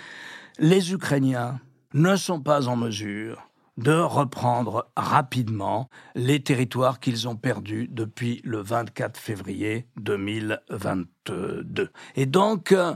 les 0.60 0.94
Ukrainiens 0.94 1.60
ne 1.94 2.16
sont 2.16 2.42
pas 2.42 2.68
en 2.68 2.76
mesure 2.76 3.50
de 3.78 3.94
reprendre 3.94 4.90
rapidement 4.96 5.88
les 6.16 6.42
territoires 6.42 7.00
qu'ils 7.00 7.28
ont 7.28 7.36
perdus 7.36 7.88
depuis 7.92 8.42
le 8.44 8.62
24 8.62 9.20
février 9.20 9.88
2022. 9.98 11.92
Et 12.16 12.26
donc, 12.26 12.72
euh, 12.72 12.96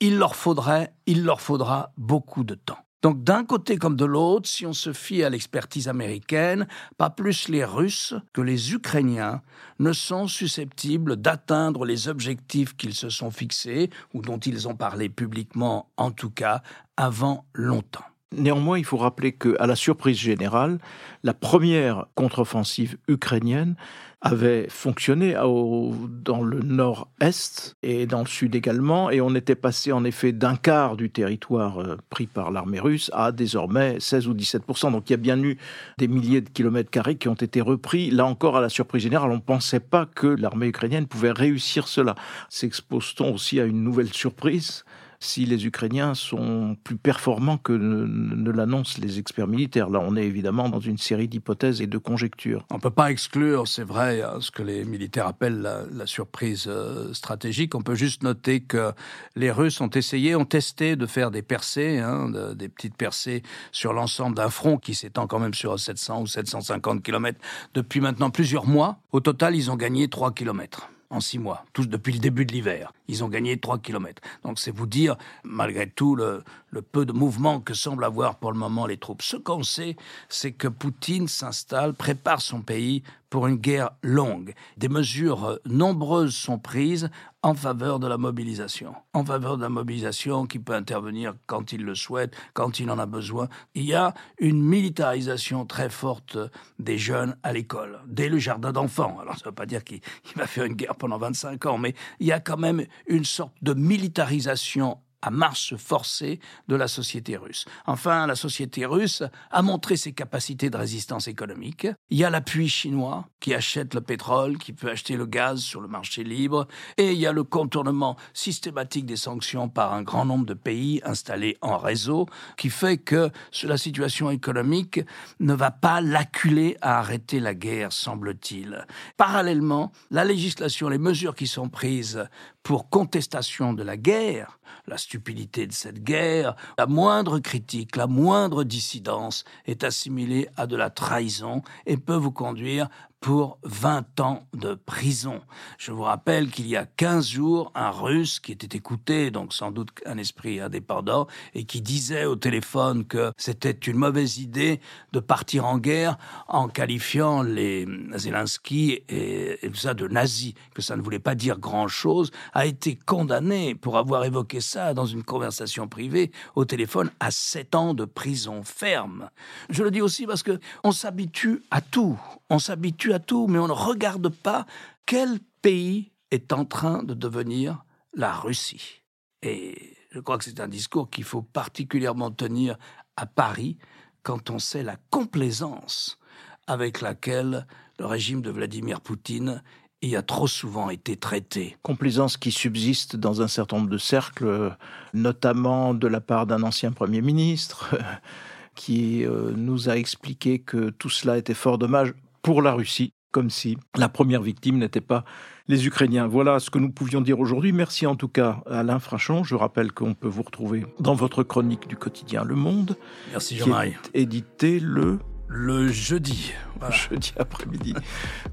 il 0.00 0.16
leur 0.16 0.34
faudrait, 0.34 0.94
il 1.06 1.24
leur 1.24 1.40
faudra 1.40 1.92
beaucoup 1.98 2.44
de 2.44 2.54
temps. 2.54 2.78
Donc 3.02 3.24
d'un 3.24 3.44
côté 3.44 3.76
comme 3.76 3.96
de 3.96 4.04
l'autre, 4.04 4.48
si 4.48 4.64
on 4.64 4.72
se 4.72 4.92
fie 4.92 5.24
à 5.24 5.30
l'expertise 5.30 5.88
américaine, 5.88 6.68
pas 6.96 7.10
plus 7.10 7.48
les 7.48 7.64
Russes 7.64 8.14
que 8.32 8.40
les 8.40 8.72
Ukrainiens 8.72 9.42
ne 9.80 9.92
sont 9.92 10.28
susceptibles 10.28 11.16
d'atteindre 11.16 11.84
les 11.84 12.06
objectifs 12.08 12.76
qu'ils 12.76 12.94
se 12.94 13.08
sont 13.10 13.32
fixés, 13.32 13.90
ou 14.14 14.22
dont 14.22 14.38
ils 14.38 14.68
ont 14.68 14.76
parlé 14.76 15.08
publiquement 15.08 15.90
en 15.96 16.12
tout 16.12 16.30
cas, 16.30 16.62
avant 16.96 17.44
longtemps. 17.54 18.11
Néanmoins, 18.32 18.78
il 18.78 18.84
faut 18.84 18.96
rappeler 18.96 19.32
qu'à 19.32 19.66
la 19.66 19.76
surprise 19.76 20.18
générale, 20.18 20.78
la 21.22 21.34
première 21.34 22.06
contre-offensive 22.14 22.96
ukrainienne 23.08 23.76
avait 24.22 24.68
fonctionné 24.68 25.34
dans 25.34 26.42
le 26.42 26.60
nord-est 26.60 27.76
et 27.82 28.06
dans 28.06 28.20
le 28.20 28.26
sud 28.26 28.54
également, 28.54 29.10
et 29.10 29.20
on 29.20 29.34
était 29.34 29.56
passé 29.56 29.90
en 29.90 30.04
effet 30.04 30.30
d'un 30.30 30.54
quart 30.54 30.96
du 30.96 31.10
territoire 31.10 31.80
euh, 31.80 31.96
pris 32.08 32.28
par 32.28 32.52
l'armée 32.52 32.78
russe 32.78 33.10
à 33.12 33.32
désormais 33.32 33.98
16 33.98 34.28
ou 34.28 34.34
17% 34.34 34.92
Donc 34.92 35.10
il 35.10 35.12
y 35.12 35.14
a 35.14 35.18
bien 35.18 35.42
eu 35.42 35.58
des 35.98 36.06
milliers 36.06 36.40
de 36.40 36.48
kilomètres 36.48 36.90
carrés 36.90 37.16
qui 37.16 37.28
ont 37.28 37.34
été 37.34 37.60
repris. 37.60 38.10
Là 38.10 38.24
encore, 38.24 38.56
à 38.56 38.60
la 38.60 38.68
surprise 38.68 39.02
générale, 39.02 39.30
on 39.30 39.36
ne 39.36 39.40
pensait 39.40 39.80
pas 39.80 40.06
que 40.06 40.28
l'armée 40.28 40.68
ukrainienne 40.68 41.08
pouvait 41.08 41.32
réussir 41.32 41.88
cela. 41.88 42.14
S'expose-t-on 42.48 43.34
aussi 43.34 43.58
à 43.58 43.64
une 43.64 43.82
nouvelle 43.82 44.12
surprise? 44.12 44.84
Si 45.22 45.46
les 45.46 45.66
Ukrainiens 45.66 46.14
sont 46.14 46.76
plus 46.82 46.96
performants 46.96 47.56
que 47.56 47.72
ne, 47.72 48.50
l'annoncent 48.50 48.98
les 49.00 49.18
experts 49.18 49.46
militaires. 49.46 49.88
Là, 49.88 50.00
on 50.02 50.16
est 50.16 50.24
évidemment 50.24 50.68
dans 50.68 50.80
une 50.80 50.98
série 50.98 51.28
d'hypothèses 51.28 51.80
et 51.80 51.86
de 51.86 51.98
conjectures. 51.98 52.66
On 52.70 52.76
ne 52.76 52.80
peut 52.80 52.90
pas 52.90 53.10
exclure, 53.10 53.68
c'est 53.68 53.84
vrai, 53.84 54.22
ce 54.40 54.50
que 54.50 54.62
les 54.62 54.84
militaires 54.84 55.26
appellent 55.26 55.62
la, 55.62 56.06
surprise 56.06 56.64
euh, 56.66 57.12
stratégique. 57.14 57.74
On 57.74 57.82
peut 57.82 57.94
juste 57.94 58.24
noter 58.24 58.60
que 58.60 58.92
les 59.36 59.50
Russes 59.50 59.80
ont 59.80 59.88
essayé, 59.90 60.34
ont 60.34 60.44
testé 60.44 60.96
de 60.96 61.06
faire 61.06 61.30
des 61.30 61.42
percées, 61.42 62.00
hein, 62.00 62.28
des 62.54 62.68
petites 62.68 62.96
percées 62.96 63.42
sur 63.70 63.92
l'ensemble 63.92 64.36
d'un 64.36 64.50
front 64.50 64.76
qui 64.76 64.94
s'étend 64.94 65.26
quand 65.28 65.38
même 65.38 65.54
sur 65.54 65.78
700 65.78 66.22
ou 66.22 66.26
750 66.26 67.02
km 67.02 67.38
depuis 67.74 68.00
maintenant 68.00 68.30
plusieurs 68.30 68.66
mois. 68.66 68.98
Au 69.12 69.20
total, 69.20 69.54
ils 69.54 69.70
ont 69.70 69.76
gagné 69.76 70.08
3 70.08 70.32
km 70.32 70.91
en 71.12 71.20
six 71.20 71.38
mois, 71.38 71.64
tous 71.74 71.86
depuis 71.86 72.12
le 72.12 72.18
début 72.18 72.46
de 72.46 72.52
l'hiver. 72.52 72.92
Ils 73.06 73.22
ont 73.22 73.28
gagné 73.28 73.58
3 73.58 73.78
km. 73.78 74.22
Donc 74.44 74.58
c'est 74.58 74.70
vous 74.70 74.86
dire, 74.86 75.16
malgré 75.44 75.88
tout, 75.88 76.16
le, 76.16 76.42
peu 76.80 77.04
de 77.04 77.12
mouvement 77.12 77.60
que 77.60 77.74
semblent 77.74 78.04
avoir 78.04 78.36
pour 78.36 78.50
le 78.50 78.58
moment 78.58 78.86
les 78.86 78.96
troupes. 78.96 79.22
Ce 79.22 79.36
qu'on 79.36 79.62
sait, 79.62 79.96
c'est 80.30 80.52
que 80.52 80.68
Poutine 80.68 81.28
s'installe, 81.28 81.92
prépare 81.92 82.40
son 82.40 82.62
pays 82.62 83.02
pour 83.32 83.46
une 83.46 83.56
guerre 83.56 83.92
longue. 84.02 84.52
Des 84.76 84.90
mesures 84.90 85.44
euh, 85.46 85.56
nombreuses 85.64 86.34
sont 86.34 86.58
prises 86.58 87.08
en 87.42 87.54
faveur 87.54 87.98
de 87.98 88.06
la 88.06 88.18
mobilisation. 88.18 88.94
En 89.14 89.24
faveur 89.24 89.56
de 89.56 89.62
la 89.62 89.70
mobilisation 89.70 90.44
qui 90.44 90.58
peut 90.58 90.74
intervenir 90.74 91.32
quand 91.46 91.72
il 91.72 91.82
le 91.82 91.94
souhaite, 91.94 92.36
quand 92.52 92.78
il 92.78 92.90
en 92.90 92.98
a 92.98 93.06
besoin. 93.06 93.48
Il 93.74 93.84
y 93.84 93.94
a 93.94 94.12
une 94.38 94.62
militarisation 94.62 95.64
très 95.64 95.88
forte 95.88 96.36
des 96.78 96.98
jeunes 96.98 97.34
à 97.42 97.54
l'école, 97.54 98.00
dès 98.06 98.28
le 98.28 98.36
jardin 98.36 98.70
d'enfants. 98.70 99.18
Alors 99.18 99.36
ça 99.36 99.46
ne 99.46 99.48
veut 99.48 99.54
pas 99.54 99.64
dire 99.64 99.82
qu'il 99.82 100.02
va 100.36 100.46
faire 100.46 100.66
une 100.66 100.74
guerre 100.74 100.96
pendant 100.96 101.16
25 101.16 101.64
ans, 101.64 101.78
mais 101.78 101.94
il 102.20 102.26
y 102.26 102.32
a 102.32 102.40
quand 102.40 102.58
même 102.58 102.84
une 103.06 103.24
sorte 103.24 103.54
de 103.62 103.72
militarisation 103.72 104.98
à 105.22 105.30
marche 105.30 105.76
forcée 105.76 106.40
de 106.68 106.76
la 106.76 106.88
société 106.88 107.36
russe. 107.36 107.64
Enfin, 107.86 108.26
la 108.26 108.34
société 108.34 108.84
russe 108.84 109.22
a 109.50 109.62
montré 109.62 109.96
ses 109.96 110.12
capacités 110.12 110.68
de 110.68 110.76
résistance 110.76 111.28
économique. 111.28 111.86
Il 112.10 112.18
y 112.18 112.24
a 112.24 112.30
l'appui 112.30 112.68
chinois 112.68 113.28
qui 113.40 113.54
achète 113.54 113.94
le 113.94 114.00
pétrole, 114.00 114.58
qui 114.58 114.72
peut 114.72 114.90
acheter 114.90 115.16
le 115.16 115.26
gaz 115.26 115.60
sur 115.60 115.80
le 115.80 115.88
marché 115.88 116.24
libre, 116.24 116.66
et 116.96 117.12
il 117.12 117.18
y 117.18 117.26
a 117.26 117.32
le 117.32 117.44
contournement 117.44 118.16
systématique 118.34 119.06
des 119.06 119.16
sanctions 119.16 119.68
par 119.68 119.94
un 119.94 120.02
grand 120.02 120.24
nombre 120.24 120.46
de 120.46 120.54
pays 120.54 121.00
installés 121.04 121.56
en 121.60 121.78
réseau, 121.78 122.26
qui 122.56 122.70
fait 122.70 122.98
que 122.98 123.30
la 123.62 123.76
situation 123.76 124.30
économique 124.30 125.00
ne 125.40 125.54
va 125.54 125.70
pas 125.70 126.00
l'acculer 126.00 126.76
à 126.80 126.98
arrêter 126.98 127.40
la 127.40 127.54
guerre, 127.54 127.92
semble-t-il. 127.92 128.86
Parallèlement, 129.16 129.92
la 130.10 130.24
législation, 130.24 130.88
les 130.88 130.98
mesures 130.98 131.34
qui 131.34 131.46
sont 131.46 131.68
prises 131.68 132.24
pour 132.62 132.88
contestation 132.88 133.72
de 133.72 133.82
la 133.82 133.96
guerre, 133.96 134.58
la 134.86 134.98
stupidité 134.98 135.66
de 135.66 135.72
cette 135.72 136.02
guerre, 136.02 136.54
la 136.78 136.86
moindre 136.86 137.38
critique, 137.38 137.96
la 137.96 138.06
moindre 138.06 138.64
dissidence 138.64 139.44
est 139.66 139.84
assimilée 139.84 140.48
à 140.56 140.66
de 140.66 140.76
la 140.76 140.90
trahison 140.90 141.62
et 141.86 141.96
peut 141.96 142.14
vous 142.14 142.32
conduire 142.32 142.88
pour 143.22 143.58
20 143.62 144.18
ans 144.18 144.48
de 144.52 144.74
prison. 144.74 145.40
Je 145.78 145.92
vous 145.92 146.02
rappelle 146.02 146.50
qu'il 146.50 146.66
y 146.66 146.76
a 146.76 146.84
15 146.84 147.28
jours, 147.28 147.70
un 147.76 147.90
Russe 147.90 148.40
qui 148.40 148.50
était 148.50 148.76
écouté, 148.76 149.30
donc 149.30 149.54
sans 149.54 149.70
doute 149.70 149.90
un 150.04 150.18
esprit 150.18 150.58
indépendant, 150.58 151.28
et 151.54 151.64
qui 151.64 151.80
disait 151.80 152.24
au 152.24 152.34
téléphone 152.34 153.04
que 153.06 153.32
c'était 153.36 153.70
une 153.70 153.96
mauvaise 153.96 154.38
idée 154.38 154.80
de 155.12 155.20
partir 155.20 155.66
en 155.66 155.78
guerre 155.78 156.18
en 156.48 156.66
qualifiant 156.66 157.42
les 157.42 157.86
Zelensky 158.16 159.04
et, 159.08 159.56
tout 159.62 159.74
ça 159.76 159.94
de 159.94 160.08
nazis, 160.08 160.54
que 160.74 160.82
ça 160.82 160.96
ne 160.96 161.00
voulait 161.00 161.20
pas 161.20 161.36
dire 161.36 161.60
grand-chose, 161.60 162.32
a 162.52 162.66
été 162.66 162.96
condamné 162.96 163.76
pour 163.76 163.98
avoir 163.98 164.24
évoqué 164.24 164.60
ça 164.60 164.94
dans 164.94 165.06
une 165.06 165.22
conversation 165.22 165.86
privée 165.86 166.32
au 166.56 166.64
téléphone 166.64 167.12
à 167.20 167.30
7 167.30 167.76
ans 167.76 167.94
de 167.94 168.04
prison 168.04 168.64
ferme. 168.64 169.30
Je 169.70 169.84
le 169.84 169.92
dis 169.92 170.00
aussi 170.00 170.26
parce 170.26 170.42
que 170.42 170.58
on 170.82 170.90
s'habitue 170.90 171.62
à 171.70 171.80
tout. 171.80 172.18
On 172.50 172.58
s'habitue 172.58 173.11
tout, 173.18 173.46
mais 173.46 173.58
on 173.58 173.68
ne 173.68 173.72
regarde 173.72 174.28
pas 174.28 174.66
quel 175.06 175.38
pays 175.60 176.12
est 176.30 176.52
en 176.52 176.64
train 176.64 177.02
de 177.02 177.14
devenir 177.14 177.84
la 178.14 178.32
Russie. 178.32 179.02
Et 179.42 179.96
je 180.10 180.20
crois 180.20 180.38
que 180.38 180.44
c'est 180.44 180.60
un 180.60 180.68
discours 180.68 181.10
qu'il 181.10 181.24
faut 181.24 181.42
particulièrement 181.42 182.30
tenir 182.30 182.76
à 183.16 183.26
Paris 183.26 183.78
quand 184.22 184.50
on 184.50 184.58
sait 184.58 184.82
la 184.82 184.96
complaisance 185.10 186.18
avec 186.66 187.00
laquelle 187.00 187.66
le 187.98 188.06
régime 188.06 188.40
de 188.40 188.50
Vladimir 188.50 189.00
Poutine 189.00 189.62
y 190.02 190.16
a 190.16 190.22
trop 190.22 190.46
souvent 190.46 190.90
été 190.90 191.16
traité. 191.16 191.76
Complaisance 191.82 192.36
qui 192.36 192.50
subsiste 192.50 193.16
dans 193.16 193.40
un 193.40 193.48
certain 193.48 193.76
nombre 193.76 193.90
de 193.90 193.98
cercles, 193.98 194.76
notamment 195.14 195.94
de 195.94 196.08
la 196.08 196.20
part 196.20 196.46
d'un 196.46 196.62
ancien 196.62 196.92
Premier 196.92 197.22
ministre, 197.22 197.96
qui 198.74 199.24
euh, 199.24 199.52
nous 199.54 199.88
a 199.88 199.96
expliqué 199.96 200.58
que 200.58 200.90
tout 200.90 201.10
cela 201.10 201.38
était 201.38 201.54
fort 201.54 201.78
dommage 201.78 202.14
pour 202.42 202.62
la 202.62 202.72
Russie 202.72 203.14
comme 203.32 203.50
si 203.50 203.78
la 203.96 204.08
première 204.08 204.42
victime 204.42 204.78
n'était 204.78 205.00
pas 205.00 205.24
les 205.66 205.86
Ukrainiens. 205.86 206.26
Voilà 206.26 206.60
ce 206.60 206.70
que 206.70 206.78
nous 206.78 206.92
pouvions 206.92 207.22
dire 207.22 207.40
aujourd'hui. 207.40 207.72
Merci 207.72 208.06
en 208.06 208.14
tout 208.14 208.28
cas 208.28 208.62
à 208.66 208.80
Alain 208.80 208.98
Frachon. 208.98 209.42
Je 209.42 209.54
rappelle 209.54 209.90
qu'on 209.92 210.14
peut 210.14 210.28
vous 210.28 210.42
retrouver 210.42 210.84
dans 211.00 211.14
votre 211.14 211.42
chronique 211.42 211.88
du 211.88 211.96
quotidien 211.96 212.44
Le 212.44 212.54
Monde. 212.54 212.96
Merci 213.32 213.56
Jean-Marie. 213.56 213.94
Édité 214.14 214.78
le 214.78 215.18
le 215.48 215.88
jeudi. 215.88 216.52
Jeudi 216.90 217.32
après-midi. 217.38 217.94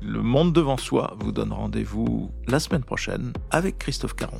Le 0.02 0.22
Monde 0.22 0.54
devant 0.54 0.78
soi 0.78 1.16
vous 1.20 1.32
donne 1.32 1.54
rendez-vous 1.54 2.32
la 2.48 2.60
semaine 2.60 2.84
prochaine 2.84 3.34
avec 3.52 3.78
Christophe 3.78 4.16
Caron. 4.16 4.40